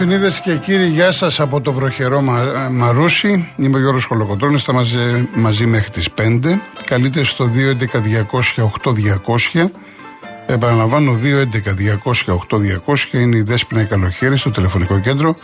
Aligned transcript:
Δεσποινίδε 0.00 0.30
και 0.42 0.56
κύριοι, 0.56 0.86
γεια 0.86 1.12
σας 1.12 1.40
από 1.40 1.60
το 1.60 1.72
βροχερό 1.72 2.20
Μα, 2.20 2.68
Μαρούσι. 2.70 3.52
Είμαι 3.56 3.76
ο 3.76 3.80
Γιώργος 3.80 4.06
Κολοκοτρόνη. 4.06 4.58
Θα 4.58 4.72
μαζί, 4.72 5.28
μαζί 5.34 5.66
μέχρι 5.66 5.90
τις 5.90 6.08
5. 6.10 6.60
Καλείτε 6.84 7.22
στο 7.22 7.50
211-200-8200. 9.54 9.70
Επαναλαμβάνω, 10.46 11.18
211-200-8200 11.22 13.12
είναι 13.12 13.36
η 13.36 13.42
Δέσποινα 13.42 13.84
Καλοχέρη 13.84 14.36
στο 14.36 14.50
τηλεφωνικό 14.50 15.00
κέντρο. 15.00 15.36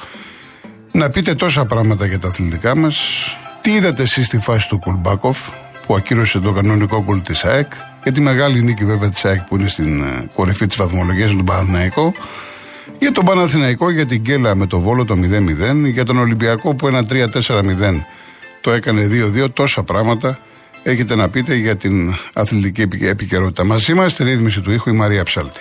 Να 0.92 1.10
πείτε 1.10 1.34
τόσα 1.34 1.64
πράγματα 1.64 2.06
για 2.06 2.18
τα 2.18 2.28
αθλητικά 2.28 2.76
μας. 2.76 3.00
Τι 3.60 3.72
είδατε 3.72 4.02
εσείς 4.02 4.26
στη 4.26 4.38
φάση 4.38 4.68
του 4.68 4.78
Κουλμπάκοφ 4.78 5.38
που 5.86 5.94
ακύρωσε 5.94 6.38
το 6.38 6.52
κανονικό 6.52 7.02
κουλ 7.02 7.18
της 7.18 7.44
ΑΕΚ. 7.44 7.72
Για 8.02 8.12
τη 8.12 8.20
μεγάλη 8.20 8.62
νίκη 8.62 8.84
βέβαια 8.84 9.08
της 9.08 9.24
ΑΕΚ 9.24 9.40
που 9.40 9.56
είναι 9.56 9.68
στην 9.68 10.02
ε, 10.02 10.30
κορυφή 10.34 10.66
της 10.66 10.76
βαθμολογίας 10.76 11.30
με 11.30 11.36
τον 11.36 11.44
Παναθηναϊκό. 11.44 12.12
Για 12.98 13.12
τον 13.12 13.24
Παναθηναϊκό, 13.24 13.90
για 13.90 14.06
την 14.06 14.22
Κέλα 14.22 14.54
με 14.54 14.66
το 14.66 14.80
Βόλο 14.80 15.04
το 15.04 15.14
0-0. 15.14 15.90
Για 15.92 16.04
τον 16.04 16.16
Ολυμπιακό 16.16 16.74
που 16.74 16.86
ένα 16.86 17.06
3-4-0 17.10 18.04
το 18.60 18.70
έκανε 18.70 19.08
2-2. 19.10 19.50
Τόσα 19.52 19.82
πράγματα 19.82 20.38
έχετε 20.82 21.14
να 21.14 21.28
πείτε 21.28 21.54
για 21.54 21.76
την 21.76 22.14
αθλητική 22.34 23.06
επικαιρότητα. 23.06 23.64
Μαζί 23.64 23.94
μας 23.94 24.12
στη 24.12 24.24
ρύθμιση 24.24 24.60
του 24.60 24.72
ήχου 24.72 24.90
η 24.90 24.92
Μαρία 24.92 25.24
Ψάλτη. 25.24 25.60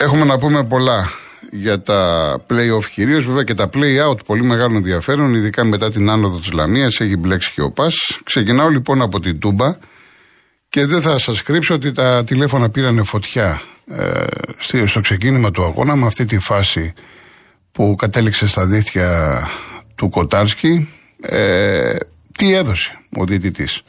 Έχουμε 0.00 0.24
να 0.24 0.38
πούμε 0.38 0.64
πολλά 0.64 1.10
για 1.50 1.82
τα 1.82 2.36
play-off 2.48 2.84
κυρίως, 2.94 3.24
βέβαια 3.24 3.42
και 3.42 3.54
τα 3.54 3.68
play-out 3.72 4.24
πολύ 4.24 4.42
μεγάλο 4.42 4.76
ενδιαφέρον, 4.76 5.34
ειδικά 5.34 5.64
μετά 5.64 5.90
την 5.90 6.10
άνοδο 6.10 6.38
της 6.38 6.52
Λαμίας. 6.52 7.00
Έχει 7.00 7.16
μπλέξει 7.16 7.52
και 7.54 7.62
ο 7.62 7.70
Πας. 7.70 7.94
Ξεκινάω 8.24 8.68
λοιπόν 8.68 9.02
από 9.02 9.20
την 9.20 9.38
Τούμπα 9.38 9.76
και 10.68 10.86
δεν 10.86 11.00
θα 11.02 11.18
σας 11.18 11.42
κρύψω 11.42 11.74
ότι 11.74 11.92
τα 11.92 12.24
τηλέφωνα 12.24 12.70
πήρανε 12.70 13.02
φωτιά 13.02 13.62
ε, 13.90 14.86
στο 14.86 15.00
ξεκίνημα 15.00 15.50
του 15.50 15.64
αγώνα 15.64 15.96
με 15.96 16.06
αυτή 16.06 16.24
τη 16.24 16.38
φάση 16.38 16.92
που 17.72 17.94
κατέληξε 17.98 18.48
στα 18.48 18.66
δίχτυα 18.66 19.40
του 19.94 20.08
Κοτάρσκι. 20.08 20.88
Ε, 21.20 21.96
τι 22.38 22.52
έδωσε 22.52 22.98
ο 23.16 23.24
διαιτητής. 23.24 23.82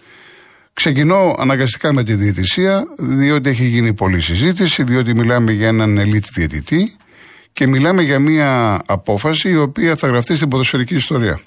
Ξεκινώ 0.73 1.35
αναγκαστικά 1.39 1.93
με 1.93 2.03
τη 2.03 2.13
διαιτησία, 2.13 2.83
διότι 2.97 3.49
έχει 3.49 3.65
γίνει 3.65 3.93
πολλή 3.93 4.21
συζήτηση, 4.21 4.83
διότι 4.83 5.13
μιλάμε 5.13 5.51
για 5.51 5.67
έναν 5.67 5.97
ελίτ 5.97 6.25
διαιτητή 6.33 6.97
και 7.59 7.67
μιλάμε 7.67 8.01
για 8.01 8.19
μια 8.19 8.81
απόφαση 8.85 9.49
η 9.49 9.57
οποία 9.57 9.95
θα 9.95 10.07
γραφτεί 10.07 10.35
στην 10.35 10.47
ποδοσφαιρική 10.47 10.95
ιστορία. 10.95 11.39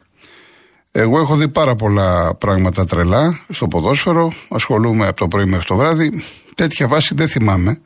Εγώ 0.90 1.18
έχω 1.18 1.36
δει 1.36 1.48
πάρα 1.48 1.74
πολλά 1.74 2.36
πράγματα 2.36 2.84
τρελά 2.84 3.40
στο 3.48 3.68
ποδόσφαιρο, 3.68 4.32
ασχολούμαι 4.48 5.06
από 5.06 5.16
το 5.16 5.28
πρωί 5.28 5.44
μέχρι 5.44 5.66
το 5.66 5.76
βράδυ. 5.76 6.22
Τέτοια 6.54 6.88
βάση 6.88 7.14
δεν 7.14 7.28
θυμάμαι, 7.28 7.80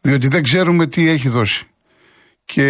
διότι 0.00 0.28
δεν 0.28 0.42
ξέρουμε 0.42 0.86
τι 0.86 1.08
έχει 1.08 1.28
δώσει. 1.28 1.64
Και 2.44 2.62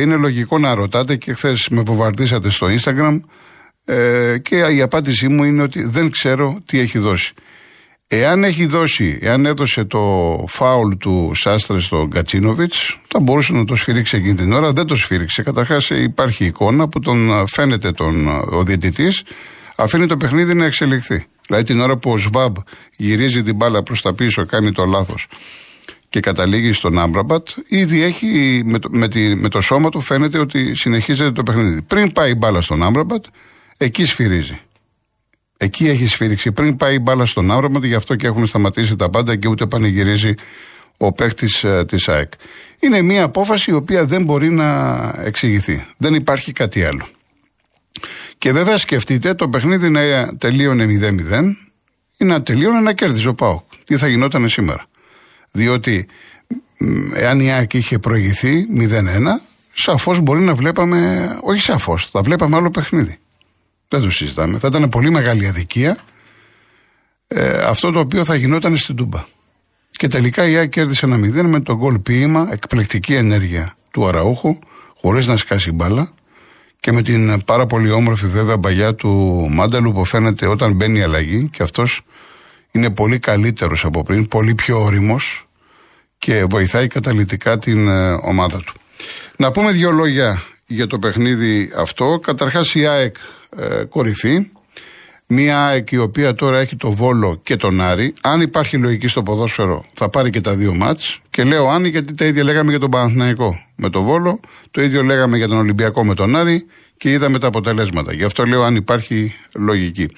είναι 0.00 0.16
λογικό 0.16 0.58
να 0.58 0.74
ρωτάτε 0.74 1.16
και 1.16 1.34
χθες 1.34 1.68
με 1.68 1.80
βομβαρδίσατε 1.80 2.50
στο 2.50 2.66
Instagram 2.66 3.20
ε, 3.84 4.38
και 4.38 4.56
η 4.56 4.82
απάντησή 4.82 5.28
μου 5.28 5.44
είναι 5.44 5.62
ότι 5.62 5.84
δεν 5.84 6.10
ξέρω 6.10 6.60
τι 6.66 6.78
έχει 6.78 6.98
δώσει. 6.98 7.32
Εάν 8.12 8.44
έχει 8.44 8.66
δώσει, 8.66 9.18
εάν 9.20 9.46
έδωσε 9.46 9.84
το 9.84 10.00
φάουλ 10.48 10.92
του 10.96 11.32
Σάστρε 11.34 11.80
στον 11.80 12.10
Κατσίνοβιτς, 12.10 13.00
θα 13.08 13.20
μπορούσε 13.20 13.52
να 13.52 13.64
το 13.64 13.76
σφυρίξει 13.76 14.16
εκείνη 14.16 14.34
την 14.34 14.52
ώρα. 14.52 14.72
Δεν 14.72 14.86
το 14.86 14.96
σφύριξε. 14.96 15.42
Καταρχάς 15.42 15.90
υπάρχει 15.90 16.44
εικόνα 16.44 16.88
που 16.88 17.00
τον 17.00 17.46
φαίνεται 17.46 17.92
τον, 17.92 18.28
ο 18.28 18.62
διαιτητής, 18.62 19.22
αφήνει 19.76 20.06
το 20.06 20.16
παιχνίδι 20.16 20.54
να 20.54 20.64
εξελιχθεί. 20.64 21.26
Δηλαδή 21.46 21.64
την 21.64 21.80
ώρα 21.80 21.96
που 21.96 22.10
ο 22.10 22.16
Σβάμπ 22.16 22.56
γυρίζει 22.96 23.42
την 23.42 23.56
μπάλα 23.56 23.82
προς 23.82 24.02
τα 24.02 24.14
πίσω, 24.14 24.46
κάνει 24.46 24.72
το 24.72 24.84
λάθος 24.84 25.26
και 26.08 26.20
καταλήγει 26.20 26.72
στον 26.72 26.98
Άμπραμπατ, 26.98 27.48
ήδη 27.68 28.02
έχει 28.02 28.62
με 28.64 28.78
το, 28.78 28.88
με, 28.90 29.08
τη, 29.08 29.34
με 29.34 29.48
το 29.48 29.60
σώμα 29.60 29.88
του 29.88 30.00
φαίνεται 30.00 30.38
ότι 30.38 30.74
συνεχίζεται 30.74 31.32
το 31.32 31.42
παιχνίδι. 31.42 31.82
Πριν 31.82 32.12
πάει 32.12 32.30
η 32.30 32.34
μπάλα 32.38 32.60
στον 32.60 32.82
Άμπραμπατ, 32.82 33.24
εκεί 33.76 34.04
σφυρίζει. 34.04 34.60
Εκεί 35.62 35.88
έχει 35.88 36.06
σφύριξη. 36.06 36.52
Πριν 36.52 36.76
πάει 36.76 36.94
η 36.94 36.98
μπάλα 37.02 37.26
στον 37.26 37.50
άρωμα, 37.50 37.86
γι' 37.86 37.94
αυτό 37.94 38.16
και 38.16 38.26
έχουν 38.26 38.46
σταματήσει 38.46 38.96
τα 38.96 39.10
πάντα 39.10 39.36
και 39.36 39.48
ούτε 39.48 39.66
πανηγυρίζει 39.66 40.34
ο 40.96 41.12
παίκτη 41.12 41.46
ε, 41.62 41.84
της 41.84 42.08
ΑΕΚ. 42.08 42.32
Είναι 42.80 43.02
μια 43.02 43.24
απόφαση 43.24 43.70
η 43.70 43.74
οποία 43.74 44.04
δεν 44.04 44.24
μπορεί 44.24 44.50
να 44.50 44.68
εξηγηθεί. 45.24 45.86
Δεν 45.98 46.14
υπάρχει 46.14 46.52
κάτι 46.52 46.84
άλλο. 46.84 47.06
Και 48.38 48.52
βέβαια 48.52 48.76
σκεφτείτε 48.76 49.34
το 49.34 49.48
παιχνίδι 49.48 49.88
να 49.88 50.36
τελείωνε 50.36 50.86
0-0 50.86 51.54
ή 52.16 52.24
να 52.24 52.42
τελείωνε 52.42 52.80
να 52.80 52.92
κέρδιζε 52.92 53.28
ο 53.28 53.34
ΠΑΟΚ. 53.34 53.64
Τι 53.84 53.96
θα 53.96 54.08
γινόταν 54.08 54.48
σήμερα. 54.48 54.86
Διότι 55.50 56.06
εάν 57.14 57.40
η 57.40 57.52
ΑΕΚ 57.52 57.74
είχε 57.74 57.98
προηγηθεί 57.98 58.66
0-1, 58.76 58.82
σαφώς 59.72 60.20
μπορεί 60.20 60.40
να 60.42 60.54
βλέπαμε, 60.54 61.30
όχι 61.40 61.60
σαφώς, 61.60 62.06
θα 62.06 62.22
βλέπαμε 62.22 62.56
άλλο 62.56 62.70
παιχνίδι. 62.70 63.18
Δεν 63.90 64.00
το 64.00 64.10
συζητάμε. 64.10 64.58
Θα 64.58 64.68
ήταν 64.68 64.88
πολύ 64.88 65.10
μεγάλη 65.10 65.46
αδικία 65.46 65.98
ε, 67.28 67.58
αυτό 67.58 67.90
το 67.90 67.98
οποίο 67.98 68.24
θα 68.24 68.34
γινόταν 68.34 68.76
στην 68.76 68.96
Τούμπα. 68.96 69.24
Και 69.90 70.08
τελικά 70.08 70.48
η 70.48 70.56
ΑΕΚ 70.56 70.70
κέρδισε 70.70 71.06
ένα 71.06 71.16
μηδέν 71.16 71.46
με 71.46 71.60
τον 71.60 71.76
γκολ 71.76 71.98
ποίημα, 71.98 72.48
εκπληκτική 72.52 73.14
ενέργεια 73.14 73.76
του 73.90 74.06
Αραούχου, 74.06 74.58
χωρίς 75.00 75.26
να 75.26 75.36
σκάσει 75.36 75.72
μπάλα 75.72 76.12
και 76.80 76.92
με 76.92 77.02
την 77.02 77.44
πάρα 77.44 77.66
πολύ 77.66 77.90
όμορφη 77.90 78.26
βέβαια 78.26 78.56
μπαλιά 78.56 78.94
του 78.94 79.08
Μάνταλου 79.50 79.92
που 79.92 80.04
φαίνεται 80.04 80.46
όταν 80.46 80.72
μπαίνει 80.72 80.98
η 80.98 81.02
αλλαγή 81.02 81.48
και 81.52 81.62
αυτός 81.62 82.00
είναι 82.70 82.90
πολύ 82.90 83.18
καλύτερος 83.18 83.84
από 83.84 84.02
πριν, 84.02 84.26
πολύ 84.26 84.54
πιο 84.54 84.82
όριμος 84.82 85.48
και 86.18 86.44
βοηθάει 86.44 86.86
καταλητικά 86.86 87.58
την 87.58 87.88
ε, 87.88 88.12
ομάδα 88.12 88.58
του. 88.58 88.74
Να 89.36 89.50
πούμε 89.50 89.72
δύο 89.72 89.90
λόγια 89.90 90.42
για 90.66 90.86
το 90.86 90.98
παιχνίδι 90.98 91.72
αυτό. 91.76 92.20
Καταρχάς 92.22 92.74
η 92.74 92.86
ΑΕΚ 92.86 93.16
ε, 93.56 93.84
κορυφή. 93.84 94.50
Μία 95.26 95.66
ΑΕΚ 95.66 95.90
η 95.90 95.98
οποία 95.98 96.34
τώρα 96.34 96.58
έχει 96.58 96.76
το 96.76 96.92
Βόλο 96.92 97.40
και 97.42 97.56
τον 97.56 97.80
Άρη. 97.80 98.12
Αν 98.20 98.40
υπάρχει 98.40 98.76
λογική 98.76 99.08
στο 99.08 99.22
ποδόσφαιρο 99.22 99.84
θα 99.94 100.08
πάρει 100.08 100.30
και 100.30 100.40
τα 100.40 100.56
δύο 100.56 100.74
μάτς. 100.74 101.20
Και 101.30 101.44
λέω 101.44 101.68
Άννη 101.68 101.88
γιατί 101.88 102.14
τα 102.14 102.24
ίδια 102.24 102.44
λέγαμε 102.44 102.70
για 102.70 102.80
τον 102.80 102.90
Παναθηναϊκό 102.90 103.60
με 103.76 103.90
τον 103.90 104.04
Βόλο. 104.04 104.40
Το 104.70 104.82
ίδιο 104.82 105.02
λέγαμε 105.02 105.36
για 105.36 105.48
τον 105.48 105.58
Ολυμπιακό 105.58 106.04
με 106.04 106.14
τον 106.14 106.36
Άρη 106.36 106.66
και 106.96 107.10
είδαμε 107.10 107.38
τα 107.38 107.46
αποτελέσματα. 107.46 108.12
Γι' 108.12 108.24
αυτό 108.24 108.44
λέω 108.44 108.62
αν 108.62 108.76
υπάρχει 108.76 109.34
λογική. 109.54 110.08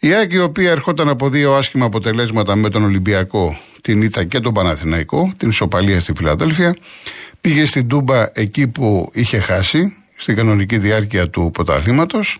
Η 0.00 0.12
ΑΕΚ 0.12 0.32
η 0.32 0.38
οποία 0.38 0.70
ερχόταν 0.70 1.08
από 1.08 1.28
δύο 1.28 1.54
άσχημα 1.54 1.84
αποτελέσματα 1.84 2.56
με 2.56 2.70
τον 2.70 2.84
Ολυμπιακό, 2.84 3.58
την 3.80 4.02
Ήτα 4.02 4.24
και 4.24 4.40
τον 4.40 4.52
Παναθηναϊκό, 4.52 5.32
την 5.36 5.48
ισοπαλία 5.48 6.00
στη 6.00 6.12
Φιλαδέλφια, 6.16 6.76
πήγε 7.40 7.64
στην 7.64 7.88
Τούμπα 7.88 8.30
εκεί 8.32 8.68
που 8.68 9.10
είχε 9.12 9.38
χάσει, 9.38 9.96
στην 10.18 10.36
κανονική 10.36 10.78
διάρκεια 10.78 11.30
του 11.30 11.50
ποταθλήματος 11.52 12.38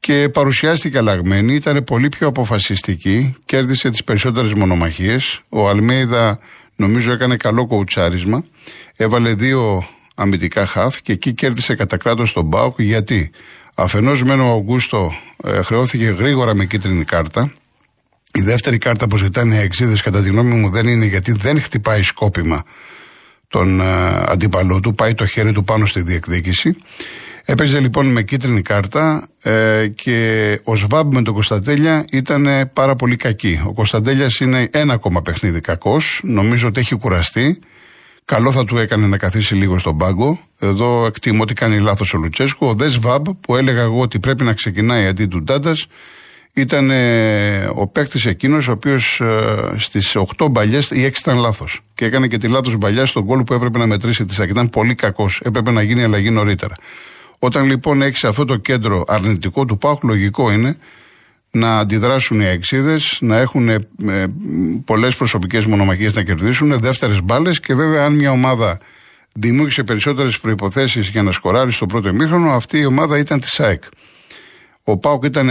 και 0.00 0.28
παρουσιάστηκε 0.28 0.98
αλλαγμένη, 0.98 1.54
ήταν 1.54 1.84
πολύ 1.84 2.08
πιο 2.08 2.26
αποφασιστική, 2.26 3.34
κέρδισε 3.44 3.90
τις 3.90 4.04
περισσότερες 4.04 4.52
μονομαχίες. 4.52 5.40
Ο 5.48 5.68
Αλμέιδα 5.68 6.38
νομίζω 6.76 7.12
έκανε 7.12 7.36
καλό 7.36 7.66
κοουτσάρισμα, 7.66 8.44
έβαλε 8.96 9.34
δύο 9.34 9.88
αμυντικά 10.14 10.66
χαφ 10.66 11.00
και 11.02 11.12
εκεί 11.12 11.32
κέρδισε 11.32 11.74
κατά 11.74 11.96
κράτος 11.96 12.32
τον 12.32 12.44
Μπάουκ 12.44 12.80
γιατί 12.80 13.30
αφενός 13.74 14.22
μένω 14.22 14.52
ο 14.52 14.56
Αγκούστο 14.56 15.12
ε, 15.44 15.62
χρεώθηκε 15.62 16.04
γρήγορα 16.04 16.54
με 16.54 16.64
κίτρινη 16.64 17.04
κάρτα. 17.04 17.52
Η 18.32 18.42
δεύτερη 18.42 18.78
κάρτα 18.78 19.06
που 19.06 19.16
ζητάνε 19.16 19.54
οι 19.54 19.58
εξίδες 19.58 20.00
κατά 20.00 20.22
τη 20.22 20.28
γνώμη 20.28 20.54
μου 20.54 20.70
δεν 20.70 20.86
είναι 20.86 21.06
γιατί 21.06 21.32
δεν 21.32 21.60
χτυπάει 21.60 22.02
σκόπιμα 22.02 22.64
τον 23.48 23.80
ε, 23.80 23.84
αντίπαλό 24.26 24.80
του, 24.80 24.94
πάει 24.94 25.14
το 25.14 25.26
χέρι 25.26 25.52
του 25.52 25.64
πάνω 25.64 25.86
στη 25.86 26.02
διεκδίκηση. 26.02 26.76
Έπαιζε 27.48 27.80
λοιπόν 27.80 28.06
με 28.06 28.22
κίτρινη 28.22 28.62
κάρτα 28.62 29.28
ε, 29.42 29.86
και 29.94 30.60
ο 30.64 30.76
Σβάμπ 30.76 31.12
με 31.14 31.22
τον 31.22 31.34
Κωνσταντέλια 31.34 32.04
ήταν 32.10 32.70
πάρα 32.72 32.96
πολύ 32.96 33.16
κακή. 33.16 33.60
Ο 33.66 33.72
Κωνσταντέλιας 33.72 34.40
είναι 34.40 34.68
ένα 34.72 34.92
ακόμα 34.92 35.22
παιχνίδι 35.22 35.60
κακός. 35.60 36.20
Νομίζω 36.22 36.68
ότι 36.68 36.80
έχει 36.80 36.94
κουραστεί. 36.94 37.58
Καλό 38.24 38.52
θα 38.52 38.64
του 38.64 38.78
έκανε 38.78 39.06
να 39.06 39.16
καθίσει 39.16 39.54
λίγο 39.54 39.78
στον 39.78 39.96
πάγκο. 39.96 40.38
Εδώ 40.58 41.06
εκτιμώ 41.06 41.42
ότι 41.42 41.54
κάνει 41.54 41.78
λάθος 41.78 42.14
ο 42.14 42.18
Λουτσέσκου. 42.18 42.66
Ο 42.66 42.74
Δε 42.74 42.88
Σβάμπ 42.88 43.26
που 43.40 43.56
έλεγα 43.56 43.82
εγώ 43.82 44.00
ότι 44.00 44.18
πρέπει 44.18 44.44
να 44.44 44.52
ξεκινάει 44.52 45.06
αντί 45.06 45.26
του 45.26 45.42
Ντάντας 45.42 45.86
ήταν 46.56 46.90
ε, 46.90 47.70
ο 47.74 47.86
παίκτης 47.86 48.26
εκείνος 48.26 48.68
ο 48.68 48.72
οποίος 48.72 49.20
ε, 49.20 49.74
στις 49.76 50.16
8 50.38 50.50
μπαλιές 50.50 50.90
ή 50.90 51.10
6 51.12 51.18
ήταν 51.18 51.38
λάθος. 51.38 51.80
Και 51.94 52.04
έκανε 52.04 52.26
και 52.26 52.36
τη 52.36 52.48
λάθος 52.48 52.76
μπαλιά 52.76 53.06
στον 53.06 53.26
κόλ 53.26 53.42
που 53.42 53.54
έπρεπε 53.54 53.78
να 53.78 53.86
μετρήσει 53.86 54.24
τη 54.24 54.34
ΣΑΚ. 54.34 54.48
Ήταν 54.48 54.70
πολύ 54.70 54.94
κακός. 54.94 55.40
Έπρεπε 55.44 55.70
να 55.70 55.82
γίνει 55.82 56.02
αλλαγή 56.02 56.30
νωρίτερα. 56.30 56.74
Όταν 57.38 57.66
λοιπόν 57.66 58.02
έχει 58.02 58.26
αυτό 58.26 58.44
το 58.44 58.56
κέντρο 58.56 59.04
αρνητικό 59.06 59.64
του 59.64 59.78
ΠΑΟΚ, 59.78 60.02
λογικό 60.02 60.50
είναι 60.50 60.76
να 61.50 61.78
αντιδράσουν 61.78 62.40
οι 62.40 62.44
αεξίδες, 62.44 63.18
να 63.20 63.38
έχουν 63.38 63.68
ε, 63.68 63.78
πολλές 64.84 65.16
προσωπικές 65.16 65.66
μονομαχίες 65.66 66.14
να 66.14 66.22
κερδίσουν, 66.22 66.80
δεύτερες 66.80 67.22
μπάλες 67.22 67.60
και 67.60 67.74
βέβαια 67.74 68.04
αν 68.04 68.12
μια 68.12 68.30
ομάδα 68.30 68.78
δημιούργησε 69.32 69.82
περισσότερες 69.82 70.40
προποθέσει 70.40 71.00
για 71.00 71.22
να 71.22 71.32
σκοράρει 71.32 71.72
στο 71.72 71.86
πρώτο 71.86 72.08
ημίχρονο, 72.08 72.50
αυτή 72.52 72.78
η 72.78 72.86
ομάδα 72.86 73.18
ήταν 73.18 73.40
της 73.40 73.50
ΣΑΕΚ. 73.50 73.82
Ο 74.88 74.98
Πάοκ 74.98 75.24
ήταν 75.24 75.48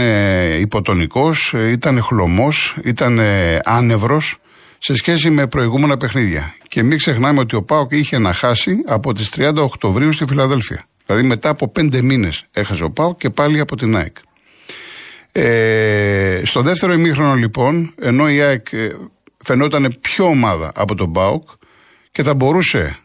υποτονικός, 0.60 1.54
ήταν 1.70 2.02
χλωμός, 2.02 2.76
ήταν 2.84 3.20
άνευρος 3.64 4.38
σε 4.78 4.96
σχέση 4.96 5.30
με 5.30 5.46
προηγούμενα 5.46 5.96
παιχνίδια. 5.96 6.54
Και 6.68 6.82
μην 6.82 6.98
ξεχνάμε 6.98 7.40
ότι 7.40 7.56
ο 7.56 7.62
Πάοκ 7.62 7.92
είχε 7.92 8.18
να 8.18 8.32
χάσει 8.32 8.76
από 8.86 9.12
τις 9.12 9.32
30 9.36 9.54
Οκτωβρίου 9.56 10.12
στη 10.12 10.24
Φιλαδέλφια. 10.28 10.86
Δηλαδή 11.06 11.26
μετά 11.26 11.48
από 11.48 11.68
πέντε 11.68 12.02
μήνες 12.02 12.44
έχασε 12.52 12.84
ο 12.84 12.90
Πάοκ 12.90 13.18
και 13.18 13.30
πάλι 13.30 13.60
από 13.60 13.76
την 13.76 13.96
ΑΕΚ. 13.96 14.16
Ε, 15.32 16.40
στο 16.44 16.62
δεύτερο 16.62 16.92
ημίχρονο 16.92 17.34
λοιπόν, 17.34 17.94
ενώ 18.00 18.28
η 18.28 18.40
ΑΕΚ 18.40 18.72
ε, 18.72 18.88
φαινόταν 19.44 19.96
πιο 20.00 20.24
ομάδα 20.24 20.72
από 20.74 20.94
τον 20.94 21.12
Πάοκ 21.12 21.48
και 22.10 22.22
θα 22.22 22.34
μπορούσε 22.34 22.98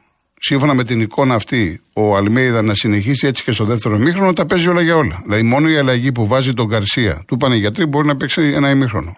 σύμφωνα 0.43 0.73
με 0.73 0.83
την 0.83 1.01
εικόνα 1.01 1.35
αυτή 1.35 1.81
ο 1.93 2.15
Αλμέιδα 2.15 2.61
να 2.61 2.73
συνεχίσει 2.73 3.27
έτσι 3.27 3.43
και 3.43 3.51
στο 3.51 3.65
δεύτερο 3.65 3.95
ημίχρονο, 3.95 4.33
τα 4.33 4.45
παίζει 4.45 4.67
όλα 4.67 4.81
για 4.81 4.95
όλα. 4.95 5.21
Δηλαδή 5.23 5.43
μόνο 5.43 5.69
η 5.69 5.77
αλλαγή 5.77 6.11
που 6.11 6.27
βάζει 6.27 6.53
τον 6.53 6.69
Καρσία 6.69 7.23
του 7.27 7.37
πάνε 7.37 7.55
γιατροί 7.55 7.85
μπορεί 7.85 8.07
να 8.07 8.15
παίξει 8.15 8.41
ένα 8.41 8.69
ημίχρονο. 8.69 9.17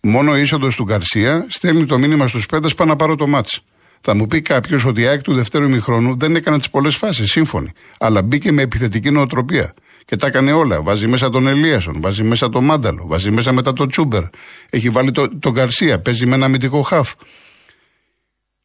Μόνο 0.00 0.36
η 0.36 0.40
είσοδος 0.40 0.76
του 0.76 0.84
Γκαρσία 0.84 1.46
στέλνει 1.48 1.86
το 1.86 1.98
μήνυμα 1.98 2.26
στους 2.26 2.46
παίδε 2.46 2.68
πάνω 2.76 2.90
να 2.90 2.96
πάρω 2.96 3.16
το 3.16 3.26
μάτς. 3.26 3.60
Θα 4.00 4.14
μου 4.14 4.26
πει 4.26 4.40
κάποιος 4.40 4.84
ότι 4.84 5.00
η 5.00 5.06
ΑΕΚ 5.06 5.22
του 5.22 5.34
δευτέρου 5.34 5.64
ημιχρόνου 5.64 6.16
δεν 6.18 6.36
έκανε 6.36 6.58
τις 6.58 6.70
πολλές 6.70 6.96
φάσεις, 6.96 7.30
σύμφωνοι. 7.30 7.72
Αλλά 7.98 8.22
μπήκε 8.22 8.52
με 8.52 8.62
επιθετική 8.62 9.10
νοοτροπία. 9.10 9.74
Και 10.04 10.16
τα 10.16 10.26
έκανε 10.26 10.52
όλα. 10.52 10.82
Βάζει 10.82 11.06
μέσα 11.06 11.30
τον 11.30 11.46
Ελίασον, 11.46 12.00
βάζει 12.00 12.22
μέσα 12.22 12.48
τον 12.48 12.64
Μάνταλο, 12.64 13.04
βάζει 13.06 13.30
μέσα 13.30 13.52
μετά 13.52 13.72
τον 13.72 13.88
Τσούμπερ. 13.88 14.22
Έχει 14.70 14.90
βάλει 14.90 15.10
τον 15.10 15.38
το 15.40 15.50
Γκαρσία, 15.50 16.00
παίζει 16.00 16.26
με 16.26 16.34
ένα 16.34 16.44
αμυντικό 16.44 16.82
χαφ. 16.82 17.12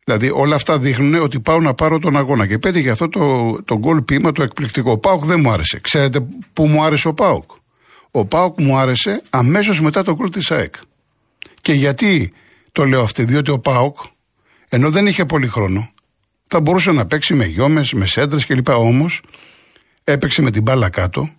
Δηλαδή 0.10 0.32
όλα 0.34 0.56
αυτά 0.56 0.80
δείχνουν 0.80 1.16
ότι 1.16 1.40
πάω 1.40 1.60
να 1.60 1.74
πάρω 1.74 2.00
τον 2.00 2.18
αγώνα. 2.18 2.48
Και 2.48 2.58
πέτυχε 2.58 2.90
αυτό 2.90 3.08
το, 3.10 3.56
το 3.66 3.78
γκολ 3.78 4.02
πείμα 4.02 4.32
το 4.32 4.44
εκπληκτικό. 4.44 4.92
Ο 4.92 4.98
Πάουκ 4.98 5.26
δεν 5.26 5.40
μου 5.40 5.52
άρεσε. 5.52 5.80
Ξέρετε 5.80 6.28
πού 6.54 6.68
μου 6.68 6.84
άρεσε 6.84 7.08
ο 7.08 7.14
Πάουκ. 7.14 7.52
Ο 8.12 8.26
Πάουκ 8.26 8.60
μου 8.60 8.78
άρεσε 8.78 9.22
αμέσως 9.30 9.82
μετά 9.82 10.04
το 10.04 10.14
γκολ 10.14 10.30
της 10.30 10.52
ΑΕΚ. 10.52 10.76
Και 11.62 11.74
γιατί 11.74 12.34
το 12.72 12.86
λέω 12.86 13.02
αυτό, 13.02 13.24
διότι 13.24 13.52
ο 13.52 13.60
Πάουκ, 13.60 13.98
ενώ 14.70 14.90
δεν 14.92 15.08
είχε 15.08 15.26
πολύ 15.26 15.48
χρόνο, 15.48 15.90
θα 16.48 16.60
μπορούσε 16.60 16.92
να 16.92 17.06
παίξει 17.06 17.34
με 17.34 17.46
γιόμες, 17.46 17.94
με 17.94 18.06
σέντρες 18.06 18.46
κλπ. 18.46 18.70
Όμως 18.70 19.22
έπαιξε 20.04 20.42
με 20.42 20.52
την 20.52 20.62
μπάλα 20.62 20.90
κάτω, 20.90 21.30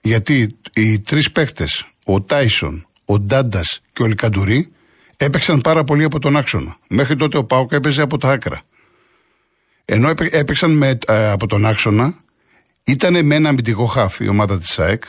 γιατί 0.00 0.56
οι 0.72 1.00
τρεις 1.00 1.32
παίχτε, 1.32 1.66
ο 2.04 2.22
Τάισον, 2.22 2.86
ο 3.04 3.18
Ντάντας 3.18 3.80
και 3.92 4.02
ο 4.02 4.06
Λικαντουρί, 4.06 4.72
έπαιξαν 5.24 5.60
πάρα 5.60 5.84
πολύ 5.84 6.04
από 6.04 6.18
τον 6.18 6.36
άξονα. 6.36 6.76
Μέχρι 6.88 7.16
τότε 7.16 7.38
ο 7.38 7.44
Πάουκ 7.44 7.72
έπαιζε 7.72 8.02
από 8.02 8.18
τα 8.18 8.30
άκρα. 8.30 8.62
Ενώ 9.84 10.12
έπαιξαν 10.30 10.70
με, 10.70 10.98
ε, 11.06 11.30
από 11.30 11.46
τον 11.46 11.66
άξονα, 11.66 12.14
ήταν 12.84 13.26
με 13.26 13.34
ένα 13.34 13.48
αμυντικό 13.48 13.84
χάφι 13.84 14.24
η 14.24 14.28
ομάδα 14.28 14.58
της 14.58 14.78
ΑΕΚ 14.78 15.02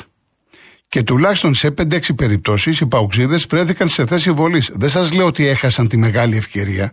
και 0.87 1.03
τουλάχιστον 1.03 1.53
σε 1.53 1.71
5-6 1.71 2.15
περιπτώσεις 2.15 2.79
οι 2.79 2.85
παουξίδε 2.85 3.39
βρέθηκαν 3.49 3.89
σε 3.89 4.05
θέση 4.05 4.31
βολής. 4.31 4.71
Δεν 4.73 4.89
σας 4.89 5.13
λέω 5.13 5.25
ότι 5.25 5.45
έχασαν 5.47 5.87
τη 5.87 5.97
μεγάλη 5.97 6.37
ευκαιρία. 6.37 6.91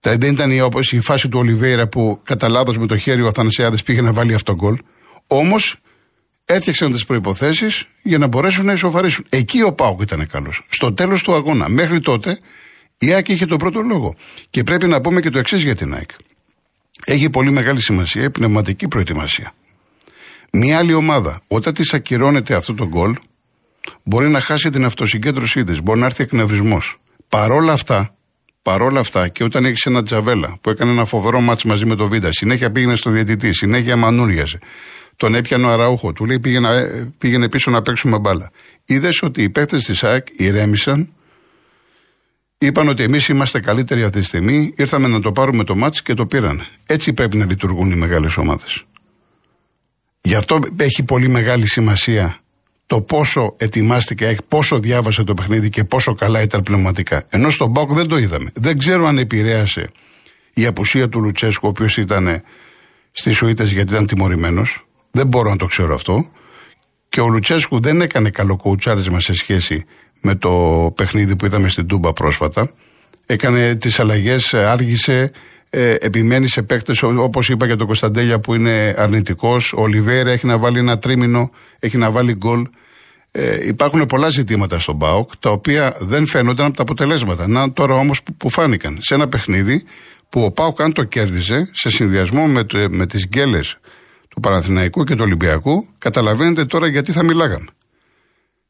Δεν 0.00 0.32
ήταν 0.32 0.50
η, 0.50 0.60
όπως 0.60 0.92
η 0.92 1.00
φάση 1.00 1.28
του 1.28 1.38
Ολιβέηρα 1.38 1.88
που 1.88 2.20
κατά 2.22 2.48
λάθος 2.48 2.78
με 2.78 2.86
το 2.86 2.96
χέρι 2.96 3.22
ο 3.22 3.26
Αθανασιάδης 3.26 3.82
πήγε 3.82 4.00
να 4.00 4.12
βάλει 4.12 4.34
αυτό 4.34 4.54
γκολ. 4.54 4.76
Όμως 5.26 5.76
έφτιαξαν 6.44 6.92
τις 6.92 7.04
προποθέσει 7.04 7.66
για 8.02 8.18
να 8.18 8.26
μπορέσουν 8.26 8.66
να 8.66 8.72
ισοφαρίσουν. 8.72 9.26
Εκεί 9.28 9.62
ο 9.62 9.72
Πάουκ 9.72 10.00
ήταν 10.00 10.26
καλός. 10.26 10.62
Στο 10.68 10.92
τέλος 10.92 11.22
του 11.22 11.34
αγώνα. 11.34 11.68
Μέχρι 11.68 12.00
τότε 12.00 12.38
η 12.98 13.12
ΑΕΚ 13.12 13.28
είχε 13.28 13.46
τον 13.46 13.58
πρώτο 13.58 13.80
λόγο. 13.80 14.14
Και 14.50 14.62
πρέπει 14.62 14.86
να 14.86 15.00
πούμε 15.00 15.20
και 15.20 15.30
το 15.30 15.38
εξής 15.38 15.62
για 15.62 15.74
την 15.76 15.94
ΑΕΚ. 15.94 16.10
Έχει 17.04 17.30
πολύ 17.30 17.50
μεγάλη 17.50 17.82
σημασία 17.82 18.22
η 18.22 18.30
πνευματική 18.30 18.88
προετοιμασία. 18.88 19.54
Μια 20.52 20.78
άλλη 20.78 20.92
ομάδα, 20.92 21.40
όταν 21.48 21.74
της 21.74 21.94
ακυρώνεται 21.94 22.54
αυτό 22.54 22.74
το 22.74 22.86
γκολ, 22.86 23.14
μπορεί 24.02 24.28
να 24.28 24.40
χάσει 24.40 24.70
την 24.70 24.84
αυτοσυγκέντρωσή 24.84 25.64
της, 25.64 25.82
μπορεί 25.82 26.00
να 26.00 26.06
έρθει 26.06 26.22
εκνευρισμός. 26.22 26.96
Παρόλα 27.28 27.72
αυτά, 27.72 28.14
παρόλα 28.62 29.00
αυτά, 29.00 29.28
και 29.28 29.44
όταν 29.44 29.64
έχεις 29.64 29.84
ένα 29.84 30.02
τζαβέλα 30.02 30.58
που 30.60 30.70
έκανε 30.70 30.90
ένα 30.90 31.04
φοβερό 31.04 31.40
μάτσο 31.40 31.68
μαζί 31.68 31.86
με 31.86 31.94
το 31.94 32.08
Βίντα, 32.08 32.32
συνέχεια 32.32 32.70
πήγαινε 32.70 32.94
στο 32.94 33.10
διαιτητή, 33.10 33.52
συνέχεια 33.52 33.96
μανούριαζε. 33.96 34.58
Τον 35.16 35.34
έπιανε 35.34 35.66
ο 35.66 35.68
Αραούχο, 35.68 36.12
του 36.12 36.24
λέει 36.24 36.38
πήγαινε, 36.38 37.12
πήγαινε 37.18 37.48
πίσω 37.48 37.70
να 37.70 37.82
παίξουμε 37.82 38.18
μπάλα. 38.18 38.50
Είδες 38.84 39.22
ότι 39.22 39.42
οι 39.42 39.50
παίχτε 39.50 39.78
της 39.78 40.04
ΑΕΚ 40.04 40.26
ηρέμησαν, 40.36 41.12
είπαν 42.58 42.88
ότι 42.88 43.02
εμείς 43.02 43.28
είμαστε 43.28 43.60
καλύτεροι 43.60 44.02
αυτή 44.02 44.18
τη 44.20 44.24
στιγμή, 44.24 44.74
ήρθαμε 44.76 45.08
να 45.08 45.20
το 45.20 45.32
πάρουμε 45.32 45.64
το 45.64 45.76
μάτς 45.76 46.02
και 46.02 46.14
το 46.14 46.26
πήραν. 46.26 46.66
Έτσι 46.86 47.12
πρέπει 47.12 47.36
να 47.36 47.44
λειτουργούν 47.44 47.90
οι 47.90 47.96
μεγάλες 47.96 48.36
ομάδες. 48.36 48.84
Γι' 50.20 50.34
αυτό 50.34 50.60
έχει 50.76 51.04
πολύ 51.04 51.28
μεγάλη 51.28 51.68
σημασία 51.68 52.42
το 52.86 53.00
πόσο 53.00 53.54
ετοιμάστηκε, 53.56 54.36
πόσο 54.48 54.78
διάβασε 54.78 55.24
το 55.24 55.34
παιχνίδι 55.34 55.70
και 55.70 55.84
πόσο 55.84 56.14
καλά 56.14 56.42
ήταν 56.42 56.62
πνευματικά. 56.62 57.24
Ενώ 57.28 57.50
στον 57.50 57.70
Μπάουκ 57.70 57.92
δεν 57.92 58.08
το 58.08 58.18
είδαμε. 58.18 58.50
Δεν 58.54 58.78
ξέρω 58.78 59.06
αν 59.06 59.18
επηρέασε 59.18 59.90
η 60.54 60.66
απουσία 60.66 61.08
του 61.08 61.22
Λουτσέσκου, 61.22 61.66
ο 61.66 61.70
οποίος 61.70 61.96
ήταν 61.96 62.42
στι 63.12 63.32
Σουήτες 63.32 63.72
γιατί 63.72 63.92
ήταν 63.92 64.06
τιμωρημένος. 64.06 64.86
Δεν 65.12 65.26
μπορώ 65.26 65.50
να 65.50 65.56
το 65.56 65.66
ξέρω 65.66 65.94
αυτό. 65.94 66.30
Και 67.08 67.20
ο 67.20 67.28
Λουτσέσκου 67.28 67.80
δεν 67.80 68.00
έκανε 68.00 68.30
καλό 68.30 68.56
κοουτσάρισμα 68.56 69.20
σε 69.20 69.34
σχέση 69.34 69.84
με 70.20 70.34
το 70.34 70.50
παιχνίδι 70.96 71.36
που 71.36 71.46
είδαμε 71.46 71.68
στην 71.68 71.86
Τούμπα 71.86 72.12
πρόσφατα. 72.12 72.72
Έκανε 73.26 73.74
τις 73.74 74.00
αλλαγές, 74.00 74.54
άργησε, 74.54 75.32
ε, 75.70 75.94
επιμένει 76.00 76.48
σε 76.48 76.62
παίκτες 76.62 77.02
όπως 77.02 77.48
είπα 77.48 77.66
για 77.66 77.76
τον 77.76 77.86
Κωνσταντέλια 77.86 78.40
που 78.40 78.54
είναι 78.54 78.94
αρνητικός. 78.98 79.72
Ο 79.72 79.86
Λιβέρα 79.86 80.30
έχει 80.30 80.46
να 80.46 80.58
βάλει 80.58 80.78
ένα 80.78 80.98
τρίμηνο, 80.98 81.50
έχει 81.78 81.96
να 81.96 82.10
βάλει 82.10 82.34
γκολ. 82.34 82.66
Ε, 83.30 83.66
υπάρχουν 83.66 84.06
πολλά 84.06 84.28
ζητήματα 84.28 84.78
στον 84.78 84.98
ΠΑΟΚ 84.98 85.36
τα 85.38 85.50
οποία 85.50 85.96
δεν 86.00 86.26
φαίνονταν 86.26 86.66
από 86.66 86.76
τα 86.76 86.82
αποτελέσματα. 86.82 87.48
Να 87.48 87.72
τώρα 87.72 87.94
όμως 87.94 88.22
που, 88.22 88.34
που, 88.34 88.50
φάνηκαν 88.50 88.98
σε 89.00 89.14
ένα 89.14 89.28
παιχνίδι 89.28 89.84
που 90.28 90.42
ο 90.42 90.50
ΠΑΟΚ 90.50 90.80
αν 90.80 90.92
το 90.92 91.04
κέρδιζε 91.04 91.68
σε 91.72 91.90
συνδυασμό 91.90 92.46
με, 92.46 92.64
το, 92.64 92.86
με 92.90 93.06
τις 93.06 93.26
γκέλες 93.26 93.78
του 94.34 94.40
Παναθηναϊκού 94.40 95.04
και 95.04 95.14
του 95.14 95.22
Ολυμπιακού, 95.24 95.86
καταλαβαίνετε 95.98 96.64
τώρα 96.64 96.86
γιατί 96.86 97.12
θα 97.12 97.24
μιλάγαμε. 97.24 97.66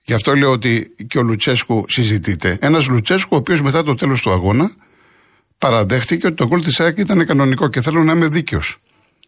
Γι' 0.04 0.14
αυτό 0.14 0.34
λέω 0.34 0.50
ότι 0.50 0.94
και 1.06 1.18
ο 1.18 1.22
Λουτσέσκου 1.22 1.84
συζητείται. 1.88 2.58
Ένας 2.60 2.88
Λουτσέσκου 2.88 3.28
ο 3.32 3.36
οποίος 3.36 3.62
μετά 3.62 3.82
το 3.82 3.94
τέλος 3.94 4.20
του 4.20 4.30
αγώνα 4.30 4.70
παραδέχτηκε 5.58 6.26
ότι 6.26 6.36
το 6.36 6.46
γκολ 6.46 6.62
της 6.62 6.80
ΑΕΚ 6.80 6.98
ήταν 6.98 7.26
κανονικό 7.26 7.68
και 7.68 7.80
θέλω 7.80 8.02
να 8.04 8.12
είμαι 8.12 8.26
δίκαιος. 8.26 8.76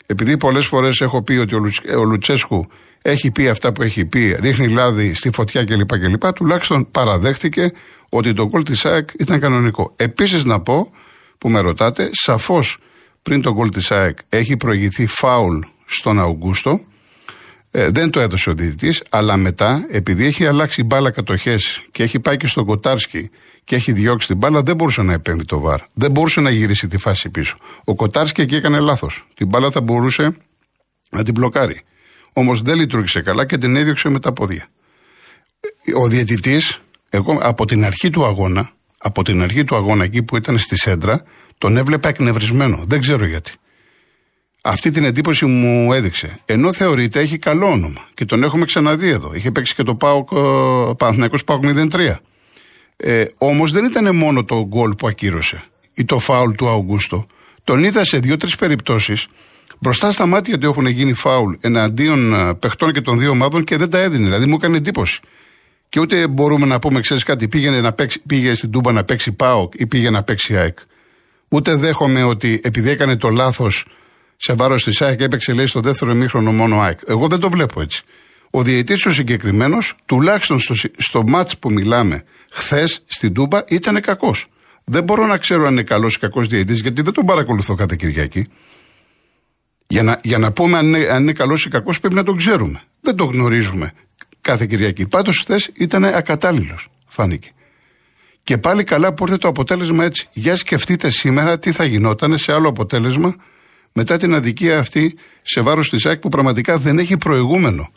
Επειδή 0.07 0.37
πολλές 0.37 0.67
φορές 0.67 1.01
έχω 1.01 1.23
πει 1.23 1.33
ότι 1.33 1.55
ο 1.97 2.05
Λουτσέσκου 2.05 2.67
έχει 3.03 3.31
πει 3.31 3.49
αυτά 3.49 3.73
που 3.73 3.83
έχει 3.83 4.05
πει, 4.05 4.37
ρίχνει 4.41 4.69
λάδι 4.69 5.15
στη 5.15 5.31
φωτιά 5.33 5.65
κλπ. 5.65 5.99
κλπ 5.99 6.33
τουλάχιστον 6.33 6.91
παραδέχτηκε 6.91 7.73
ότι 8.09 8.33
το 8.33 8.47
γκολ 8.47 8.63
της 8.63 8.87
ΑΕΚ 8.87 9.09
ήταν 9.19 9.41
κανονικό. 9.41 9.93
Επίσης 9.97 10.45
να 10.45 10.61
πω, 10.61 10.91
που 11.39 11.49
με 11.49 11.61
ρωτάτε, 11.61 12.11
σαφώς 12.13 12.79
πριν 13.23 13.43
το 13.43 13.53
γκολ 13.53 13.71
της 13.71 13.91
ΑΕΚ 13.91 14.19
έχει 14.29 14.57
προηγηθεί 14.57 15.07
φάουλ 15.07 15.59
στον 15.85 16.19
Αουγκούστο. 16.19 16.81
Ε, 17.71 17.89
δεν 17.91 18.11
το 18.11 18.21
έδωσε 18.21 18.51
ο 18.51 18.55
διαιτητής, 18.55 19.03
αλλά 19.11 19.37
μετά, 19.37 19.87
επειδή 19.91 20.27
έχει 20.27 20.47
αλλάξει 20.47 20.83
μπάλα 20.83 21.11
κατοχές 21.11 21.83
και 21.91 22.03
έχει 22.03 22.21
πάει 22.21 22.37
και 22.37 22.47
στον 22.47 22.65
Κοτάρσκι 22.65 23.31
και 23.65 23.75
έχει 23.75 23.93
διώξει 23.93 24.27
την 24.27 24.37
μπάλα, 24.37 24.63
δεν 24.63 24.77
μπορούσε 24.77 25.03
να 25.03 25.13
επέμβει 25.13 25.45
το 25.45 25.61
βαρ. 25.61 25.81
Δεν 25.95 26.11
μπορούσε 26.11 26.41
να 26.41 26.51
γυρίσει 26.51 26.87
τη 26.87 26.99
φάση 26.99 27.31
πίσω. 27.31 27.57
Ο 27.85 27.95
Κοτάρσκι 27.95 28.41
εκεί 28.41 28.55
έκανε 28.55 28.79
λάθος. 28.79 29.27
Την 29.35 29.49
μπάλα 29.49 29.71
θα 29.71 29.81
μπορούσε 29.81 30.37
να 31.11 31.25
την 31.25 31.35
μπλοκάρει. 31.35 31.81
Όμως 32.33 32.63
δεν 32.63 32.77
λειτουργήσε 32.77 33.21
καλά 33.21 33.47
και 33.47 33.59
την 33.59 33.77
έδιωξε 33.77 34.09
με 34.09 34.21
τα 34.21 34.33
πόδια. 34.33 34.67
Ο 35.97 36.09
διαιτητής, 36.09 36.81
εγώ 37.09 37.39
από 37.41 37.67
την 37.67 37.85
αρχή 37.85 38.11
του 38.11 38.25
αγώνα, 38.25 38.71
από 38.99 39.23
την 39.23 39.43
αρχή 39.43 39.65
του 39.65 39.77
αγώνα 39.77 40.05
εκεί 40.05 40.23
που 40.23 40.37
ήταν 40.37 40.59
στη 40.59 40.77
σέντρα, 40.77 41.23
τον 41.59 41.77
έβλεπα 41.77 42.09
εκνευρισμένο. 42.09 42.85
Δεν 42.87 43.01
ξέρω 43.01 43.27
γιατί. 43.27 43.53
Αυτή 44.67 44.91
την 44.91 45.05
εντύπωση 45.05 45.47
μου 45.47 45.93
έδειξε. 45.93 46.39
Ενώ 46.45 46.73
θεωρείται 46.73 47.21
έχει 47.21 47.39
καλό 47.39 47.67
όνομα 47.67 48.09
και 48.15 48.25
τον 48.25 48.43
έχουμε 48.43 48.65
ξαναδεί 48.65 49.09
εδώ. 49.09 49.35
Είχε 49.35 49.51
παίξει 49.51 49.75
και 49.75 49.83
το 49.83 49.95
ΠΑΟΚ, 49.95 50.29
Παναθηναϊκός 50.97 51.45
ΠΑΟΚ 51.45 51.65
03. 51.65 52.17
Ε, 52.97 53.25
Όμως 53.39 53.73
δεν 53.73 53.85
ήταν 53.85 54.17
μόνο 54.17 54.45
το 54.45 54.67
γκολ 54.67 54.95
που 54.95 55.07
ακύρωσε 55.07 55.65
ή 55.95 56.05
το 56.05 56.19
φάουλ 56.19 56.53
του 56.53 56.69
Αουγκούστο. 56.69 57.27
Τον 57.65 57.85
είδα 57.85 58.05
σε 58.05 58.19
δύο-τρεις 58.19 58.57
περιπτώσεις 58.57 59.27
μπροστά 59.79 60.11
στα 60.11 60.27
μάτια 60.27 60.59
του 60.59 60.67
έχουν 60.67 60.87
γίνει 60.87 61.13
φάουλ 61.13 61.55
εναντίον 61.61 62.35
ε, 62.35 62.55
παιχτών 62.55 62.93
και 62.93 63.01
των 63.01 63.19
δύο 63.19 63.31
ομάδων 63.31 63.65
και 63.65 63.77
δεν 63.77 63.91
τα 63.91 63.99
έδινε. 63.99 64.25
Δηλαδή 64.25 64.47
μου 64.47 64.55
έκανε 64.55 64.77
εντύπωση. 64.77 65.21
Και 65.89 66.01
ούτε 66.01 66.27
μπορούμε 66.27 66.67
να 66.67 66.79
πούμε, 66.79 67.01
ξέρεις 67.01 67.23
κάτι, 67.23 67.49
πήγαινε, 67.49 67.81
να 67.81 67.93
παίξει, 67.93 68.21
πήγε 68.27 68.55
στην 68.55 68.71
Τούμπα 68.71 68.93
να 68.93 69.05
παίξει 69.05 69.33
ΠΑΟΚ 69.33 69.73
ή 69.77 69.87
πήγε 69.87 70.11
να 70.11 70.23
παίξει 70.23 70.57
ΑΕΚ. 70.57 70.79
Ούτε 71.49 71.75
δέχομαι 71.75 72.23
ότι 72.23 72.61
επειδή 72.63 72.91
έκανε 72.91 73.17
το 73.17 73.29
λάθος 73.29 73.87
σε 74.37 74.55
βάρος 74.55 74.85
της 74.85 75.03
ΑΕΚ 75.03 75.21
έπαιξε 75.21 75.53
λέει 75.53 75.67
στο 75.67 75.81
δεύτερο 75.81 76.11
ημίχρονο 76.11 76.53
μόνο 76.53 76.81
ΑΕΚ. 76.81 76.99
Εγώ 77.07 77.27
δεν 77.29 77.41
το 77.41 77.51
βλέπω 77.51 77.81
έτσι. 77.81 78.03
Ο 78.51 78.63
διαιτητής 78.63 79.07
ο 79.07 79.13
συγκεκριμένος, 79.13 79.95
τουλάχιστον 80.07 80.59
στο, 80.59 80.75
στο 80.97 81.23
μάτς 81.27 81.59
που 81.59 81.73
μιλάμε, 81.73 82.25
χθες 82.51 83.03
στην 83.07 83.33
Τούμπα 83.35 83.65
ήταν 83.69 84.01
κακός. 84.01 84.47
Δεν 84.85 85.05
μπορώ 85.05 85.27
να 85.27 85.39
ξέρω 85.39 85.67
αν 85.67 85.73
είναι 85.73 85.83
καλός 85.83 86.15
ή 86.15 86.19
κακός 86.19 86.47
διαιτητής, 86.47 86.81
γιατί 86.81 87.03
δεν 87.03 87.13
τον 87.13 87.25
παρακολουθώ 87.25 87.75
κάθε 87.75 87.97
Κυριακή. 87.99 88.49
Για 89.87 90.03
να, 90.03 90.21
για 90.23 90.39
να 90.39 90.53
πούμε 90.53 90.79
αν 90.79 90.87
είναι, 90.87 91.09
αν 91.09 91.23
είναι 91.23 91.33
καλός 91.33 91.65
ή 91.65 91.69
κακός, 91.69 92.01
πρέπει 92.01 92.15
να 92.15 92.23
τον 92.23 92.37
ξέρουμε. 92.37 92.83
Δεν 93.01 93.17
το 93.17 93.25
γνωρίζουμε. 93.25 93.93
κάθε 94.41 94.67
Κυριακή. 94.67 95.07
Πάντως 95.07 95.39
χθες 95.39 95.71
ήταν 95.75 96.05
ακατάλληλος, 96.05 96.89
φάνηκε. 97.07 97.51
Και 98.43 98.59
πάλι 98.59 98.85
καλά 98.85 99.15
που 99.15 99.25
ήρθε 99.25 99.37
το 99.37 99.49
αποτέλεσμα 99.49 100.05
έτσι. 100.05 100.29
Για 100.33 100.57
σκεφτείτε 100.57 101.11
σήμερα 101.11 101.59
τι 101.59 101.73
θα 101.73 101.85
γινόταν 101.85 102.39
σε 102.39 102.53
άλλο 102.53 102.69
αποτέλεσμα 102.69 103.37
μετά 103.97 104.17
την 104.17 104.35
αδικία 104.35 104.79
αυτή 104.79 105.15
σε 105.43 105.61
βάρος 105.61 105.89
της 105.89 106.07
ΑΕΚ 106.07 106.19
που 106.19 106.29
πραγματικά 106.29 106.79
δεν 106.79 106.99
έχει 106.99 107.17
προηγούμενο 107.17 107.91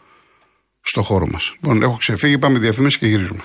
στο 0.81 1.01
χώρο 1.01 1.27
μας. 1.27 1.53
Λοιπόν, 1.61 1.81
έχω 1.81 1.95
ξεφύγει, 1.97 2.37
πάμε 2.37 2.59
διαφήμιση 2.59 2.97
και 2.97 3.07
γυρίζουμε. 3.07 3.43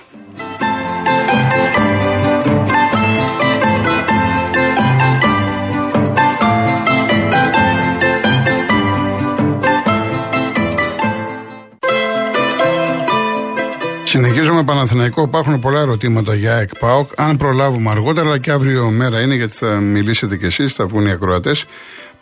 Συνεχίζουμε 14.03 14.63
Παναθηναϊκό. 14.63 15.23
Υπάρχουν 15.23 15.59
πολλά 15.59 15.79
ερωτήματα 15.79 16.35
για 16.35 16.55
ΕΚΠΑΟΚ. 16.55 17.11
Αν 17.15 17.37
προλάβουμε 17.37 17.89
αργότερα, 17.89 18.27
αλλά 18.27 18.37
και 18.37 18.51
αύριο 18.51 18.89
μέρα 18.89 19.21
είναι 19.21 19.35
γιατί 19.35 19.53
θα 19.53 19.79
μιλήσετε 19.79 20.37
κι 20.37 20.45
εσείς, 20.45 20.73
θα 20.73 20.87
βγουν 20.87 21.05
οι 21.05 21.11
ακροατές. 21.11 21.65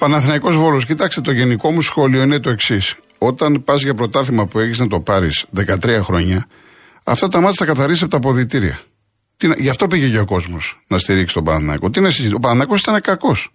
Παναθηναϊκός 0.02 0.56
Βόλος. 0.56 0.86
Κοιτάξτε, 0.86 1.22
το 1.22 1.32
γενικό 1.32 1.72
μου 1.72 1.82
σχόλιο 1.82 2.22
είναι 2.22 2.40
το 2.40 2.50
εξής. 2.50 2.96
Όταν 3.18 3.64
πας 3.64 3.82
για 3.82 3.94
πρωτάθλημα 3.94 4.46
που 4.46 4.60
έχεις 4.60 4.80
να 4.80 4.88
το 4.88 5.00
πάρεις 5.00 5.46
13 5.56 6.00
χρόνια, 6.02 6.48
αυτά 7.04 7.28
τα 7.28 7.42
μάτια 7.42 7.66
θα 7.66 7.74
καθαρίσει 7.74 8.04
από 8.04 8.12
τα 8.12 8.18
αποδητήρια. 8.18 8.80
Γι' 9.58 9.70
αυτό 9.70 9.88
πήγε 9.88 10.10
και 10.10 10.20
ο 10.20 10.26
κόσμος 10.26 10.82
να 10.88 10.98
στηρίξει 10.98 11.34
τον 11.34 11.44
Παναθηναϊκό. 11.44 11.90
Τι 11.90 12.00
να 12.00 12.08
Ο 12.08 12.40
Παναθηναϊκός 12.40 12.80
ήταν 12.82 13.02
κακός. 13.02 13.54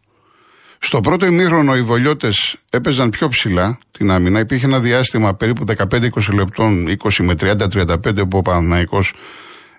Στο 0.78 1.00
πρώτο 1.00 1.26
ημίχρονο 1.26 1.76
οι 1.76 1.82
βολιώτες 1.82 2.56
έπαιζαν 2.70 3.10
πιο 3.10 3.28
ψηλά 3.28 3.78
την 3.90 4.10
άμυνα. 4.10 4.40
Υπήρχε 4.40 4.66
ένα 4.66 4.80
διάστημα 4.80 5.34
περίπου 5.34 5.64
15-20 5.76 6.08
λεπτών, 6.34 6.86
20 6.88 7.24
με 7.24 7.34
30-35, 7.40 8.20
όπου 8.20 8.38
ο 8.38 8.42
Παναθναϊκό 8.42 9.04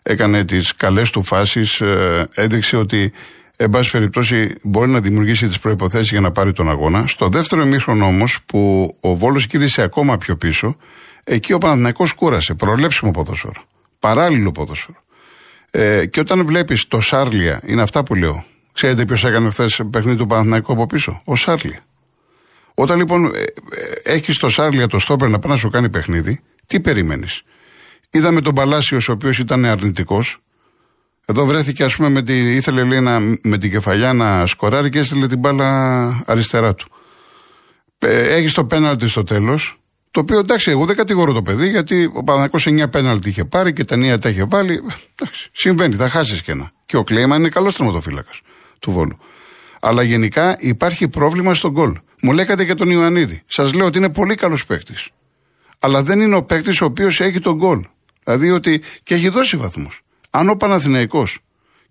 έκανε 0.03 0.43
τις 0.43 0.75
καλές 0.75 1.09
του 1.09 1.23
φάσεις. 1.23 1.81
Ε, 1.81 2.27
έδειξε 2.33 2.77
ότι, 2.77 3.11
εν 3.59 3.69
πάση 3.69 3.91
περιπτώσει, 3.91 4.55
μπορεί 4.61 4.89
να 4.89 4.99
δημιουργήσει 4.99 5.47
τις 5.47 5.59
προποθέσει 5.59 6.07
για 6.11 6.21
να 6.21 6.31
πάρει 6.31 6.53
τον 6.53 6.69
αγώνα. 6.69 7.07
Στο 7.07 7.29
δεύτερο 7.29 7.61
ημίχρονο 7.61 8.05
όμως, 8.05 8.43
που 8.45 8.95
ο 8.99 9.15
Βόλος 9.15 9.47
κύρισε 9.47 9.81
ακόμα 9.81 10.17
πιο 10.17 10.35
πίσω, 10.35 10.77
εκεί 11.23 11.53
ο 11.53 11.57
Παναθναϊκό 11.57 12.05
κούρασε. 12.15 12.53
Προλέψιμο 12.53 13.11
ποδόσφαιρο. 13.11 13.63
Παράλληλο 13.99 14.51
ποδόσφαιρο. 14.51 14.97
Ε, 15.71 16.05
και 16.05 16.19
όταν 16.19 16.45
βλέπεις 16.45 16.87
το 16.87 17.01
Σάρλια, 17.01 17.61
είναι 17.65 17.81
αυτά 17.81 18.03
που 18.03 18.15
λέω, 18.15 18.45
Ξέρετε 18.77 19.05
ποιος 19.05 19.25
έκανε 19.25 19.49
χθες 19.49 19.81
παιχνίδι 19.91 20.17
του 20.17 20.27
Παναθηναϊκού 20.27 20.73
από 20.73 20.85
πίσω, 20.85 21.21
ο 21.25 21.35
Σάρλι. 21.35 21.79
Όταν 22.73 22.97
λοιπόν 22.97 23.25
ε, 23.25 23.39
ε, 23.39 23.45
έχεις 24.03 24.37
το 24.37 24.49
Σάρλια 24.49 24.87
το 24.87 24.99
στόπερ 24.99 25.29
να 25.29 25.39
πάει 25.39 25.51
να 25.51 25.57
σου 25.57 25.69
κάνει 25.69 25.89
παιχνίδι, 25.89 26.41
τι 26.65 26.79
περιμένεις; 26.79 27.41
Είδαμε 28.09 28.41
τον 28.41 28.55
Παλάσιος, 28.55 29.09
ο 29.09 29.11
οποίος 29.11 29.39
ήταν 29.39 29.65
αρνητικός. 29.65 30.39
Εδώ 31.29 31.45
βρέθηκε, 31.45 31.83
ας 31.83 31.95
πούμε, 31.95 32.09
με 32.09 32.21
τη, 32.21 32.55
ήθελε 32.55 32.83
λέει, 32.83 32.99
να, 32.99 33.19
με 33.19 33.57
την 33.57 33.71
κεφαλιά 33.71 34.13
να 34.13 34.45
σκοράρει 34.45 34.89
και 34.89 34.99
έστειλε 34.99 35.27
την 35.27 35.39
μπάλα 35.39 36.23
αριστερά 36.25 36.75
του. 36.75 36.87
Ε, 37.99 38.35
έχει 38.35 38.53
το 38.53 38.65
πέναλτι 38.65 39.07
στο 39.07 39.23
τέλος. 39.23 39.79
Το 40.11 40.19
οποίο 40.19 40.39
εντάξει, 40.39 40.71
εγώ 40.71 40.85
δεν 40.85 40.95
κατηγορώ 40.95 41.33
το 41.33 41.41
παιδί 41.41 41.69
γιατί 41.69 42.11
ο 42.13 42.23
Παναγιώ 42.23 42.83
9 42.85 42.91
πέναλτι 42.91 43.29
είχε 43.29 43.45
πάρει 43.45 43.73
και 43.73 43.83
τα 43.83 43.95
νέα 43.95 44.17
τα 44.17 44.29
είχε 44.29 44.45
βάλει. 44.49 44.81
Εντάξει, 45.15 45.49
συμβαίνει, 45.51 45.95
θα 45.95 46.09
χάσεις 46.09 46.41
και 46.41 46.51
ένα. 46.51 46.71
Και 46.85 46.97
ο 46.97 47.03
Κλέιμα 47.03 47.35
είναι 47.35 47.49
καλός 47.49 47.75
τερματοφύλακα 47.75 48.31
του 48.79 48.91
Βόλου. 48.91 49.17
Αλλά 49.79 50.03
γενικά 50.03 50.55
υπάρχει 50.59 51.07
πρόβλημα 51.07 51.53
στον 51.53 51.71
γκολ. 51.71 51.97
Μου 52.21 52.31
λέγατε 52.31 52.63
για 52.63 52.75
τον 52.75 52.89
Ιωαννίδη. 52.89 53.41
Σας 53.47 53.73
λέω 53.73 53.85
ότι 53.85 53.97
είναι 53.97 54.09
πολύ 54.09 54.35
καλός 54.35 54.65
παίκτης. 54.65 55.09
Αλλά 55.79 56.03
δεν 56.03 56.21
είναι 56.21 56.35
ο 56.35 56.43
παίκτης 56.43 56.81
ο 56.81 56.85
οποίος 56.85 57.19
έχει 57.19 57.39
τον 57.39 57.55
γκολ. 57.55 57.85
Δηλαδή 58.23 58.51
ότι 58.51 58.81
και 59.03 59.13
έχει 59.13 59.29
δώσει 59.29 59.57
βαθμούς. 59.57 60.01
Αν 60.37 60.49
ο 60.49 60.55
Παναθηναϊκός 60.55 61.39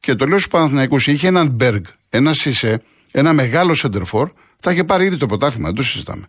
και 0.01 0.15
το 0.15 0.27
λέω 0.27 0.39
στους 0.39 0.51
Παναθηναϊκούς 0.51 1.07
είχε 1.07 1.27
έναν 1.27 1.51
Μπέργκ, 1.51 1.85
ένα 2.09 2.33
Σισε, 2.33 2.83
ένα 3.11 3.33
μεγάλο 3.33 3.75
σεντερφόρ, 3.75 4.31
θα 4.59 4.73
είχε 4.73 4.85
πάρει 4.85 5.07
ήδη 5.07 5.17
το 5.17 5.27
πρωτάθλημα. 5.27 5.67
Δεν 5.67 5.77
το 5.77 5.83
συζητάμε. 5.83 6.29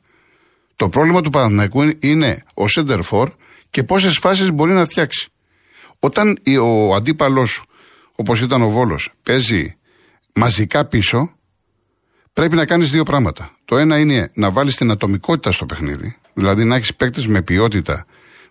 Το 0.75 0.89
πρόβλημα 0.89 1.21
του 1.21 1.29
Παναθηναϊκού 1.29 1.81
είναι 1.99 2.43
ο 2.53 2.67
σεντερφόρ 2.67 3.31
και 3.69 3.83
πόσες 3.83 4.17
φάσεις 4.17 4.51
μπορεί 4.51 4.73
να 4.73 4.85
φτιάξει. 4.85 5.29
Όταν 5.99 6.37
ο 6.61 6.95
αντίπαλός 6.95 7.49
σου, 7.49 7.65
όπως 8.15 8.41
ήταν 8.41 8.61
ο 8.61 8.69
Βόλος, 8.69 9.11
παίζει 9.23 9.77
μαζικά 10.33 10.85
πίσω, 10.85 11.35
πρέπει 12.33 12.55
να 12.55 12.65
κάνεις 12.65 12.91
δύο 12.91 13.03
πράγματα. 13.03 13.57
Το 13.65 13.77
ένα 13.77 13.99
είναι 13.99 14.31
να 14.33 14.51
βάλεις 14.51 14.75
την 14.75 14.91
ατομικότητα 14.91 15.51
στο 15.51 15.65
παιχνίδι, 15.65 16.17
δηλαδή 16.33 16.63
να 16.63 16.75
έχεις 16.75 16.95
παίκτες 16.95 17.27
με 17.27 17.41
ποιότητα 17.41 18.05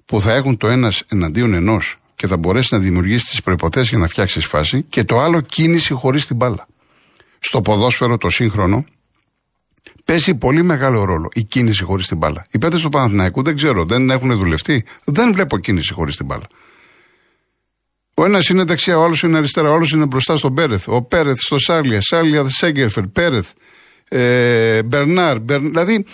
που 0.05 0.21
θα 0.21 0.33
έχουν 0.33 0.57
το 0.57 0.69
ένας 0.69 1.05
εναντίον 1.09 1.55
ενός 1.55 1.97
και 2.17 2.27
θα 2.27 2.37
μπορέσεις 2.37 2.71
να 2.71 2.79
δημιουργήσεις 2.79 3.29
τις 3.29 3.43
προποθέσει 3.43 3.89
για 3.89 3.99
να 3.99 4.07
φτιάξεις 4.07 4.47
φάση. 4.47 4.83
Και 4.83 5.05
το 5.05 5.19
άλλο, 5.19 5.41
κίνηση 5.41 5.93
χωρίς 5.93 6.27
την 6.27 6.37
μπάλα. 6.37 6.67
Στο 7.39 7.61
ποδόσφαιρο 7.61 8.17
το 8.17 8.31
σύγχρονο 8.31 8.85
παίζει 10.05 10.35
πολύ 10.35 10.63
μεγάλο 10.63 11.05
ρόλο 11.05 11.29
η 11.33 11.45
κίνηση 11.45 11.85
χωρίς 11.85 12.07
την 12.07 12.17
μπάλα. 12.17 12.47
Οι 12.51 12.59
παίκτες 12.59 12.81
του 12.81 12.89
Παναθηναϊκού 12.89 13.43
δεν 13.43 13.57
ξέρω, 13.57 13.85
δεν 13.85 14.11
έχουν 14.11 14.37
δουλευτεί. 14.37 14.85
Δεν 15.05 15.33
βλέπω 15.33 15.59
κίνηση 15.59 15.93
χωρίς 15.93 16.17
την 16.17 16.27
μπάλα. 16.27 16.47
Ο 18.15 18.25
ένας 18.25 18.49
είναι 18.49 18.65
δεξιά, 18.65 18.99
ο 18.99 19.05
άλλος 19.05 19.23
είναι 19.23 19.37
αριστερά, 19.39 19.71
ο 19.71 19.75
άλλος 19.75 19.91
είναι 19.91 20.07
μπροστά 20.07 20.37
στον 20.37 20.55
Πέρεθ. 20.55 20.89
Ο 20.89 21.03
Πέρεθ 21.03 21.39
στο 21.39 21.59
Σάρλια, 21.59 22.01
Σάρλια 22.01 22.49
Σέγκερφερ, 22.49 23.07
Πέρεθ, 23.07 23.51
ε, 24.09 24.83
Μπερνάρ. 24.83 25.39
δηλαδή 25.41 26.05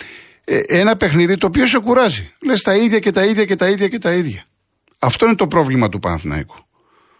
ε, 0.43 0.59
ένα 0.67 0.95
παιχνίδι 0.95 1.37
το 1.37 1.45
οποίο 1.45 1.67
σε 1.67 1.79
κουράζει. 1.79 2.33
Λες 2.39 2.61
τα 2.61 2.75
ίδια 2.75 2.99
και 2.99 3.11
τα 3.11 3.25
ίδια 3.25 3.45
και 3.45 3.55
τα 3.55 3.69
ίδια 3.69 3.87
και 3.87 3.97
τα 3.97 4.13
ίδια. 4.13 4.45
Αυτό 5.03 5.25
είναι 5.25 5.35
το 5.35 5.47
πρόβλημα 5.47 5.89
του 5.89 5.99
Παναθηναϊκού. 5.99 6.55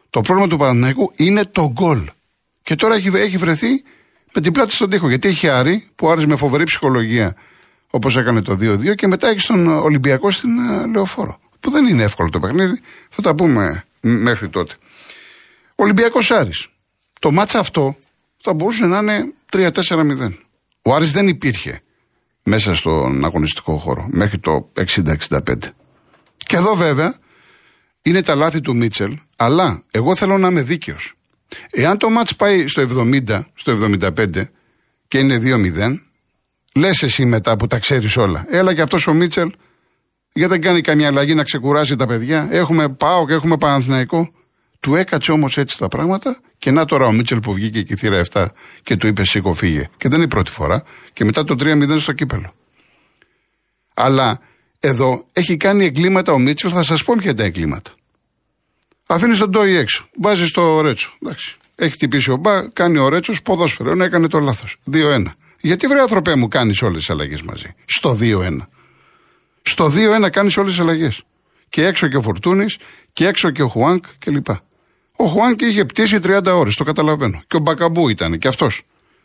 Το 0.10 0.22
πρόβλημα 0.22 0.50
του 0.50 0.58
Παναθηναϊκού 0.58 1.14
είναι 1.16 1.46
το 1.46 1.72
γκολ. 1.72 2.10
Και 2.62 2.76
τώρα 2.76 2.96
έχει, 2.96 3.12
έχει 3.14 3.38
βρεθεί 3.38 3.84
με 4.34 4.42
την 4.42 4.52
πλάτη 4.52 4.72
στον 4.72 4.90
τοίχο. 4.90 5.08
Γιατί 5.10 5.28
έχει 5.28 5.50
Άρη, 5.50 5.90
που 5.96 6.10
Άρης 6.10 6.26
με 6.26 6.36
φοβερή 6.36 6.64
ψυχολογία, 6.64 7.36
όπως 7.90 8.18
έκανε 8.18 8.42
το 8.42 8.54
2-2, 8.54 8.96
και 8.96 9.08
μετά 9.08 9.28
έχει 9.30 9.48
τον 9.48 9.68
Ολυμπιακό 9.68 10.32
στην 10.32 10.50
uh, 10.50 10.92
Λεωφόρο. 10.94 11.40
Που 11.60 11.70
δεν 11.70 11.86
είναι 11.86 12.04
εύκολο 12.04 12.30
το 12.30 12.40
παιχνίδι. 12.40 12.80
Θα 13.10 13.22
τα 13.22 13.36
πούμε 13.36 13.84
μέχρι 14.02 14.50
τότε. 14.50 14.74
Ολυμπιακός 15.76 16.32
Άρης. 16.32 16.68
Το 17.20 17.32
μάτσα 17.32 17.60
αυτό 17.60 17.98
θα 18.42 18.54
μπορούσε 18.54 18.86
να 18.86 18.98
είναι 18.98 19.34
3-4-0. 19.52 19.72
Ο 20.82 20.94
Άρης 20.96 21.12
δεν 21.12 21.28
υπήρχε 21.28 21.82
μέσα 22.44 22.76
στον 22.76 23.26
αγωνιστικό 23.26 23.78
χώρο 23.78 24.08
μέχρι 24.12 24.40
το 24.40 24.72
60-65. 24.76 25.40
Και 26.38 26.56
εδώ 26.56 26.76
βέβαια 26.76 27.22
είναι 28.04 28.22
τα 28.22 28.36
λάθη 28.36 28.62
του 28.62 28.76
Μίτσελ, 28.76 29.18
αλλά 29.36 29.84
εγώ 29.92 30.16
θέλω 30.16 30.38
να 30.38 30.48
είμαι 30.48 30.62
δίκαιος. 30.62 31.14
Εάν 31.72 31.98
το 31.98 32.10
μάτς 32.10 32.36
πάει 32.36 32.68
στο 32.68 32.82
70, 32.82 33.42
στο 33.54 33.72
75 33.72 34.50
και 35.08 35.18
είναι 35.18 35.40
2-0, 35.44 36.00
λες 36.76 37.02
εσύ 37.04 37.26
μετά 37.26 37.58
που 37.58 37.68
τα 37.68 37.80
ξέρεις 37.80 38.18
όλα, 38.18 38.46
έλα 38.50 38.74
και 38.74 38.82
αυτός 38.82 39.08
ο 39.08 39.14
Μίτσελ 39.14 39.52
γιατί 40.34 40.52
δεν 40.52 40.62
κάνει 40.62 40.82
καμία 40.82 41.08
αλλαγή 41.08 41.34
να 41.34 41.44
ξεκουράσει 41.44 41.96
τα 41.96 42.08
παιδιά. 42.08 42.48
Έχουμε 42.52 42.90
πάω 42.90 43.26
και 43.28 43.34
έχουμε 43.34 43.58
Παναθηναϊκό. 43.58 44.32
Του 44.80 44.96
έκατσε 44.96 45.32
όμως 45.32 45.58
έτσι 45.58 45.78
τα 45.78 45.88
πράγματα 45.88 46.40
και 46.58 46.72
να 46.72 46.86
τώρα 46.86 47.06
ο 47.06 47.12
Μίτσελ 47.12 47.40
που 47.40 47.54
βγήκε 47.54 47.82
και 47.82 47.94
η 47.94 47.96
θύρα 47.96 48.22
7 48.32 48.46
και 48.84 48.96
του 48.96 49.08
είπε 49.08 49.26
Σήκω, 49.26 49.54
φύγε. 49.54 49.90
Και 49.98 50.08
δεν 50.08 50.14
είναι 50.14 50.24
η 50.24 50.28
πρώτη 50.28 50.52
φορά. 50.52 50.84
Και 51.14 51.26
μετά 51.26 51.44
το 51.44 51.56
3-0 51.60 52.00
στο 52.00 52.14
κύπελο. 52.14 52.54
Αλλά 53.94 54.40
εδώ 54.86 55.26
έχει 55.34 55.58
κάνει 55.58 55.86
εγκλήματα 55.86 56.32
ο 56.32 56.40
Μίτσελ, 56.40 56.72
θα 56.74 56.84
σας 56.84 57.04
πω 57.04 57.16
ποια 57.18 57.30
είναι 57.30 57.40
τα 57.40 57.44
εγκλήματα. 57.44 57.92
Αφήνεις 59.08 59.38
τον 59.38 59.50
Ντόι 59.50 59.76
έξω. 59.76 60.08
Βάζεις 60.22 60.52
το 60.52 60.82
Ρέτσο. 60.82 61.14
Εντάξει. 61.22 61.58
Έχει 61.76 61.92
χτυπήσει 61.92 62.32
ο 62.32 62.36
Μπα, 62.36 62.70
κάνει 62.70 63.00
ο 63.00 63.10
Ρέτσος 63.10 63.42
ποδόσφαιρο. 63.42 63.96
Να 63.96 64.06
έκανε 64.06 64.28
το 64.28 64.40
λάθος. 64.40 64.78
2-1. 64.92 65.26
Γιατί 65.60 65.88
βρε 65.88 66.00
άνθρωπέ 66.00 66.36
μου 66.36 66.48
κάνεις 66.48 66.82
όλες 66.82 66.98
τις 66.98 67.10
αλλαγές 67.10 67.42
μαζί. 67.42 67.76
Στο 67.86 68.14
2-1. 68.14 68.68
Στο 69.62 69.90
2-1 69.90 70.30
κάνεις 70.30 70.58
όλες 70.58 70.72
τις 70.72 70.80
αλλαγές. 70.80 71.24
Και 71.70 71.86
έξω 71.86 72.08
και 72.08 72.18
ο 72.18 72.22
Φορτούνης 72.22 72.78
και 73.14 73.28
έξω 73.28 73.52
και 73.52 73.64
ο 73.64 73.68
Χουάνγκ 73.68 74.04
κλπ. 74.20 74.48
Ο 75.16 75.26
Χουάνγκ 75.26 75.62
είχε 75.62 75.86
πτήση 75.86 76.20
30 76.20 76.56
ώρες, 76.56 76.76
το 76.76 76.84
καταλαβαίνω. 76.84 77.44
Και 77.48 77.56
ο 77.56 77.60
Μπακαμπού 77.60 78.10
ήταν 78.10 78.38
και 78.38 78.48
αυτός. 78.48 78.82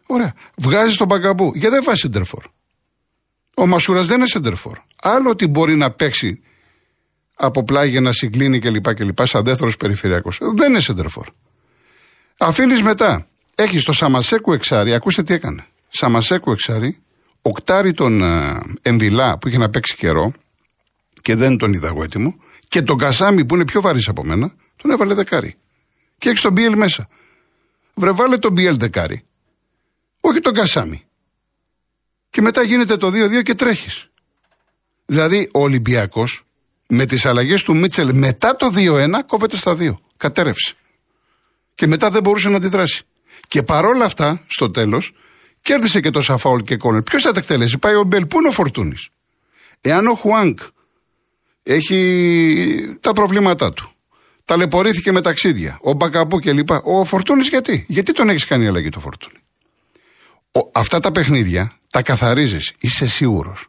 Ωραία. 0.06 0.34
Βγάζεις 0.56 0.96
τον 0.96 1.06
Μπακαμπού. 1.06 1.52
Γιατί 1.54 1.74
δεν 1.74 1.84
βάζει 1.84 2.00
σεντερφόρ. 2.00 2.44
Ο 3.58 3.66
Μασούρας 3.66 4.06
δεν 4.06 4.16
είναι 4.16 4.26
σεντερφόρ. 4.26 4.78
Άλλο 5.02 5.30
ότι 5.30 5.46
μπορεί 5.46 5.76
να 5.76 5.90
παίξει 5.90 6.42
από 7.34 7.64
πλάγια 7.64 8.00
να 8.00 8.12
συγκλίνει 8.12 8.58
κλπ. 8.58 8.94
κλπ 8.94 9.26
σαν 9.26 9.44
δεύτερος 9.44 9.76
περιφερειακός. 9.76 10.38
Δεν 10.56 10.70
είναι 10.70 10.80
σεντερφόρ. 10.80 11.26
Αφήνεις 12.38 12.82
μετά. 12.82 13.26
Έχεις 13.54 13.84
το 13.84 13.92
Σαμασέκου 13.92 14.52
εξάρι. 14.52 14.94
Ακούστε 14.94 15.22
τι 15.22 15.34
έκανε. 15.34 15.66
Σαμασέκου 15.88 16.50
εξάρι 16.50 17.02
οκτάρι 17.42 17.92
τον 17.92 18.22
ε, 18.22 18.60
Εμβιλά 18.82 19.38
που 19.38 19.48
είχε 19.48 19.58
να 19.58 19.70
παίξει 19.70 19.96
καιρό 19.96 20.32
και 21.22 21.34
δεν 21.34 21.56
τον 21.56 21.72
είδα 21.72 21.86
εγώ 21.86 22.02
έτοιμο 22.02 22.34
και 22.68 22.82
τον 22.82 22.98
Κασάμι 22.98 23.44
που 23.44 23.54
είναι 23.54 23.64
πιο 23.64 23.80
βαρύς 23.80 24.08
από 24.08 24.24
μένα 24.24 24.54
τον 24.76 24.90
έβαλε 24.90 25.14
δεκάρι. 25.14 25.54
Και 26.18 26.28
έχεις 26.28 26.40
τον 26.40 26.52
Μπιέλ 26.52 26.76
μέσα. 26.76 27.08
Βρε 27.94 28.10
βάλε 28.10 28.38
τον 28.38 28.52
Μπιέλ 28.52 28.76
δεκάρι. 28.78 29.24
Όχι 30.20 30.40
τον 30.40 30.54
Κασάμι. 30.54 31.07
Και 32.38 32.44
μετά 32.44 32.62
γίνεται 32.62 32.96
το 32.96 33.06
2-2 33.08 33.42
και 33.42 33.54
τρέχεις. 33.54 34.08
Δηλαδή 35.06 35.48
ο 35.52 35.62
Ολυμπιακός 35.62 36.44
Με 36.88 37.06
τις 37.06 37.26
αλλαγές 37.26 37.62
του 37.62 37.76
Μίτσελ 37.76 38.14
μετά 38.14 38.56
το 38.56 38.72
2-1 38.74 39.22
κόβεται 39.26 39.56
στα 39.56 39.76
2. 39.78 39.98
Κατέρευσε. 40.16 40.74
Και 41.74 41.86
μετά 41.86 42.10
δεν 42.10 42.22
μπορούσε 42.22 42.48
να 42.48 42.56
αντιδράσει. 42.56 43.02
Και 43.48 43.62
παρόλα 43.62 44.04
αυτά, 44.04 44.44
στο 44.46 44.70
τέλος, 44.70 45.12
κέρδισε 45.60 46.00
και 46.00 46.10
το 46.10 46.20
Σαφάουλ 46.20 46.60
και 46.60 46.76
Κόνερ. 46.76 47.02
Ποιος 47.02 47.22
θα 47.22 47.32
τα 47.32 47.38
εκτελέσει, 47.38 47.78
πάει 47.78 47.94
ο 47.94 48.04
Μπέλ. 48.04 48.26
Πού 48.26 48.38
είναι 48.38 48.48
ο 48.48 48.52
Φορτούνης; 48.52 49.08
Εάν 49.80 50.06
ο 50.06 50.14
Χουάνκ 50.14 50.58
έχει 51.62 52.98
τα 53.00 53.12
προβλήματά 53.12 53.72
του, 53.72 53.92
ταλαιπωρήθηκε 54.44 55.12
με 55.12 55.20
ταξίδια, 55.22 55.78
ο 55.80 55.92
Μπακαπού 55.92 56.38
κλπ. 56.38 56.70
Ο 56.82 57.04
Φορτούνης 57.04 57.48
γιατί, 57.48 57.84
γιατί 57.88 58.12
τον 58.12 58.28
έχεις 58.28 58.44
κάνει 58.44 58.66
αλλαγή 58.66 58.88
το 58.88 59.00
Φορτούνη; 59.00 59.37
Αυτά 60.72 61.00
τα 61.00 61.10
παιχνίδια 61.10 61.72
τα 61.90 62.02
καθαρίζεις, 62.02 62.72
είσαι 62.80 63.06
σίγουρος. 63.06 63.66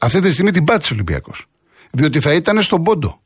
Αυτή 0.00 0.20
τη 0.20 0.32
στιγμή 0.32 0.50
την 0.50 0.64
πάτησε 0.64 0.92
ο 0.92 0.94
Ολυμπιακός. 0.94 1.46
Διότι 1.90 2.20
θα 2.20 2.32
ήταν 2.32 2.62
στον 2.62 2.82
πόντο. 2.82 3.20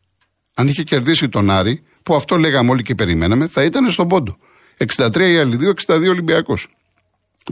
Αν 0.55 0.69
είχε 0.69 0.83
κερδίσει 0.83 1.29
τον 1.29 1.51
Άρη, 1.51 1.83
που 2.03 2.15
αυτό 2.15 2.37
λέγαμε 2.37 2.71
όλοι 2.71 2.83
και 2.83 2.95
περιμέναμε, 2.95 3.47
θα 3.47 3.65
ήταν 3.65 3.91
στον 3.91 4.09
πόντο. 4.09 4.37
63 4.77 5.17
οι 5.17 5.39
άλλοι 5.39 5.57
δύο, 5.57 5.71
62 5.87 6.09
Ολυμπιακός. 6.09 6.69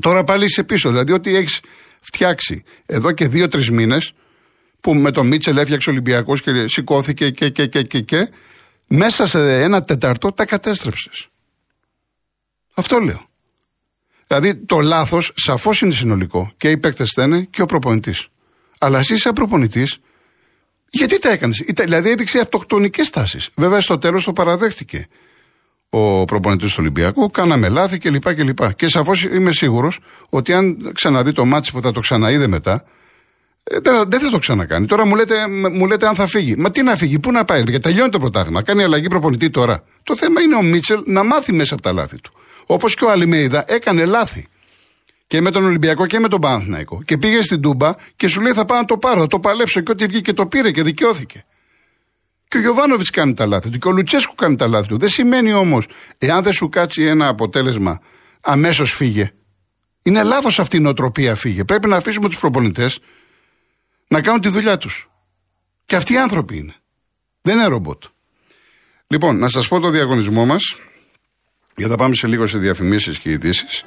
Τώρα 0.00 0.25
πάλι 0.25 0.45
είσαι 0.45 0.62
πίσω. 0.62 0.90
Δηλαδή 0.90 1.12
ότι 1.12 1.37
έχεις 1.37 1.61
φτιάξει 2.00 2.64
εδώ 2.87 3.12
και 3.12 3.28
δύο-τρεις 3.28 3.71
μήνες 3.71 4.12
που 4.80 4.95
με 4.95 5.11
τον 5.11 5.26
Μίτσελ 5.26 5.57
έφτιαξε 5.57 5.90
ο 5.90 5.92
Ολυμπιακός 5.92 6.42
και 6.42 6.69
σηκώθηκε 6.69 7.30
και, 7.30 7.49
και, 7.49 7.66
και, 7.66 7.83
και, 7.83 8.00
και, 8.00 8.28
μέσα 8.87 9.26
σε 9.26 9.62
ένα 9.62 9.85
τετάρτο 9.85 10.33
τα 10.33 10.45
κατέστρεψες. 10.45 11.28
Αυτό 12.75 12.99
λέω. 12.99 13.29
Δηλαδή 14.32 14.56
το 14.56 14.80
λάθος 14.80 15.32
σαφώς 15.34 15.80
είναι 15.80 15.92
συνολικό. 15.92 16.52
Και 16.56 16.70
οι 16.70 16.76
παίκτες 16.78 17.08
φταίνε 17.10 17.42
και 17.50 17.62
ο 17.62 17.66
προπονητής. 17.66 18.28
Αλλά 18.78 18.99
εσύ, 18.99 19.16
σαν 19.16 19.32
προπονητής, 19.32 19.99
γιατί 20.90 21.18
τα 21.18 21.30
έκανες; 21.30 21.64
Δηλαδή 21.66 22.10
έδειξε 22.10 22.38
αυτοκτονικές 22.38 23.10
τάσεις. 23.10 23.49
Βέβαια 23.54 23.80
στο 23.80 23.99
τέλος 23.99 24.25
το 24.25 24.32
παραδέχτηκε 24.32 25.06
ο 25.90 26.25
προπονητής 26.25 26.70
του 26.70 26.76
Ολυμπιακού. 26.80 27.30
Κάναμε 27.30 27.68
λάθη 27.68 27.99
κλπ. 27.99 28.34
Και, 28.34 28.44
και, 28.44 28.72
και 28.76 28.88
σαφώς 28.88 29.25
είμαι 29.25 29.52
σίγουρος 29.52 29.99
ότι 30.28 30.52
αν 30.52 30.92
ξαναδεί 30.94 31.32
το 31.32 31.44
ματς 31.44 31.73
που 31.72 31.80
θα 31.80 31.92
το 31.92 32.00
ξαναείδε 32.00 32.49
μετά, 32.49 32.84
ε, 33.62 33.78
δεν 34.06 34.20
θα 34.20 34.30
το 34.30 34.38
ξανακάνει. 34.38 34.87
Τώρα 34.87 35.06
μου 35.06 35.14
λέτε, 35.14 35.49
μου 35.49 35.87
λέτε 35.87 36.06
αν 36.06 36.14
θα 36.14 36.26
φύγει. 36.26 36.56
Μα 36.56 36.70
τι 36.70 36.82
να 36.82 36.96
φύγει, 36.96 37.18
πού 37.18 37.32
να 37.32 37.44
πάει, 37.44 37.62
γιατί 37.62 37.78
τελειώνει 37.78 38.10
το 38.10 38.18
πρωτάθλημα. 38.18 38.62
Κάνει 38.62 38.82
αλλαγή 38.82 39.08
προπονητή 39.08 39.50
τώρα. 39.50 39.84
Το 40.02 40.16
θέμα 40.16 40.40
είναι 40.40 40.56
ο 40.56 40.62
Μίτσελ 40.62 41.02
να 41.06 41.25
μάθει 41.25 41.52
μέσα 41.52 41.75
από 41.75 41.82
τα 41.82 41.92
λάθη 41.92 42.20
του. 42.20 42.32
Όπως 42.70 42.94
και 42.94 43.04
ο 43.04 43.10
Αλμέιδα 43.11 43.64
έκανε 43.68 44.04
λάθη. 44.04 44.46
Και 45.26 45.40
με 45.40 45.50
τον 45.50 45.64
Ολυμπιακό 45.64 46.06
και 46.06 46.18
με 46.18 46.28
τον 46.28 46.40
Παναθηναϊκό. 46.40 47.02
Και 47.02 47.18
πήγε 47.18 47.42
στην 47.42 47.60
Τούμπα 47.60 47.92
και 48.16 48.28
σου 48.28 48.40
λέει 48.40 48.52
θα 48.52 48.64
πάω 48.64 48.78
να 48.78 48.84
το 48.84 48.98
πάρω, 48.98 49.20
θα 49.20 49.26
το 49.26 49.40
παλέψω 49.40 49.80
και 49.80 49.90
ό,τι 49.90 50.06
βγήκε 50.06 50.32
το 50.32 50.46
πήρε 50.46 50.70
και 50.70 50.82
δικαιώθηκε. 50.82 51.44
Και 52.48 52.56
ο 52.56 52.60
Γιωβάνοβιτς 52.60 53.10
κάνει 53.10 53.34
τα 53.34 53.46
λάθη 53.46 53.70
του 53.70 53.78
και 53.78 53.88
ο 53.88 53.90
Λουτσέσκου 53.90 54.34
κάνει 54.34 54.56
τα 54.56 54.68
λάθη 54.68 54.88
του. 54.88 54.98
Δεν 54.98 55.08
σημαίνει 55.08 55.52
όμως, 55.52 55.88
εάν 56.18 56.42
δεν 56.42 56.52
σου 56.52 56.68
κάτσει 56.68 57.02
ένα 57.02 57.28
αποτέλεσμα, 57.28 58.00
αμέσως 58.40 58.92
φύγε. 58.92 59.32
Είναι 60.02 60.22
λάθος 60.22 60.58
αυτή 60.58 60.76
η 60.76 60.80
νοοτροπία 60.80 61.34
φύγε. 61.34 61.64
Πρέπει 61.64 61.88
να 61.88 61.96
αφήσουμε 61.96 62.28
τους 62.28 62.38
προπονητές 62.38 62.98
να 64.08 64.20
κάνουν 64.20 64.40
τη 64.40 64.48
δουλειά 64.48 64.76
τους. 64.76 65.11
Και 65.87 65.96
αυτοί 65.96 66.12
οι 66.12 66.18
άνθρωποι 66.18 66.56
είναι. 66.56 66.74
Δεν 67.42 67.56
είναι 67.56 67.66
ρομπότ. 67.66 68.02
Λοιπόν, 69.06 69.38
να 69.38 69.48
σας 69.48 69.68
πω 69.68 69.80
το 69.80 69.90
διαγωνισμό 69.90 70.46
μας, 70.46 70.76
για 71.81 71.88
να 71.88 71.97
πάμε 71.97 72.14
σε 72.14 72.27
λίγο 72.27 72.47
σε 72.47 72.59
διαφημίσεις 72.59 73.19
και 73.19 73.31
ειδήσεις. 73.31 73.85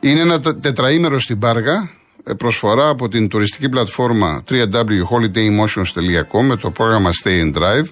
Είναι 0.00 0.20
ένα 0.20 0.40
τετραήμερο 0.40 1.18
στην 1.18 1.38
Πάργα, 1.38 1.90
ε, 2.24 2.32
προσφορά 2.32 2.88
από 2.88 3.08
την 3.08 3.28
τουριστική 3.28 3.68
πλατφόρμα 3.68 4.42
www.holidaymotions.com 4.50 6.42
με 6.42 6.56
το 6.56 6.70
πρόγραμμα 6.70 7.10
Stay 7.24 7.42
and 7.42 7.54
Drive 7.54 7.86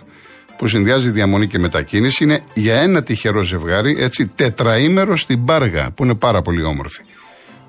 που 0.59 0.67
συνδυάζει 0.67 1.11
διαμονή 1.11 1.47
και 1.47 1.59
μετακίνηση. 1.59 2.25
Είναι 2.25 2.43
για 2.55 2.81
ένα 2.81 3.03
τυχερό 3.03 3.43
ζευγάρι, 3.43 3.97
έτσι, 3.99 4.27
τετραήμερο 4.27 5.17
στην 5.17 5.45
Πάργα, 5.45 5.91
που 5.91 6.05
είναι 6.05 6.15
πάρα 6.15 6.43
πολύ 6.43 6.63
όμορφη. 6.63 7.03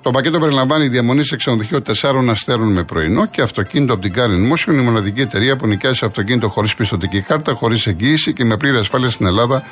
Το 0.06 0.12
πακέτο 0.12 0.38
περιλαμβάνει 0.38 0.88
διαμονή 0.88 1.24
σε 1.24 1.36
ξενοδοχείο 1.36 1.82
4 2.02 2.28
αστέρων 2.28 2.72
με 2.72 2.84
πρωινό 2.84 3.26
και 3.26 3.42
αυτοκίνητο 3.42 3.92
από 3.92 4.02
την 4.02 4.12
Carin 4.16 4.52
Motion, 4.52 4.72
η 4.72 4.82
μοναδική 4.82 5.20
εταιρεία 5.20 5.56
που 5.56 5.66
νοικιάζει 5.66 6.04
αυτοκίνητο 6.04 6.48
χωρίς 6.48 6.74
πιστοτική 6.74 7.20
κάρτα, 7.20 7.52
χωρίς 7.52 7.86
εγγύηση 7.86 8.32
και 8.32 8.44
με 8.44 8.56
πλήρη 8.56 8.76
ασφάλεια 8.76 9.10
στην 9.10 9.26
Ελλάδα 9.26 9.64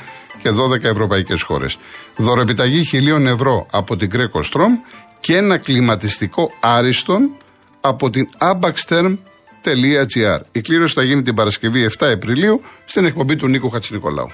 και 0.42 0.50
12 0.50 0.84
ευρωπαϊκές 0.84 1.42
χώρες. 1.42 1.78
Δωρεπιταγή 2.16 2.84
χιλίων 2.84 3.26
ευρώ 3.26 3.66
από 3.70 3.96
την 3.96 4.10
Greco 4.12 4.40
Strom 4.40 4.70
και 5.20 5.36
ένα 5.36 5.56
κλιματιστικό 5.56 6.50
άριστον 6.60 7.30
από 7.80 8.10
την 8.10 8.28
abaxterm.gr. 8.38 9.18
Η 10.52 10.60
κλήρωση 10.60 10.94
θα 10.94 11.02
γίνει 11.02 11.22
την 11.22 11.34
Παρασκευή 11.34 11.90
7 11.98 12.06
Απριλίου 12.06 12.60
στην 12.84 13.04
εκπομπή 13.04 13.36
του 13.36 13.48
Νίκου 13.48 13.70
Χατσινικολάου. 13.70 14.28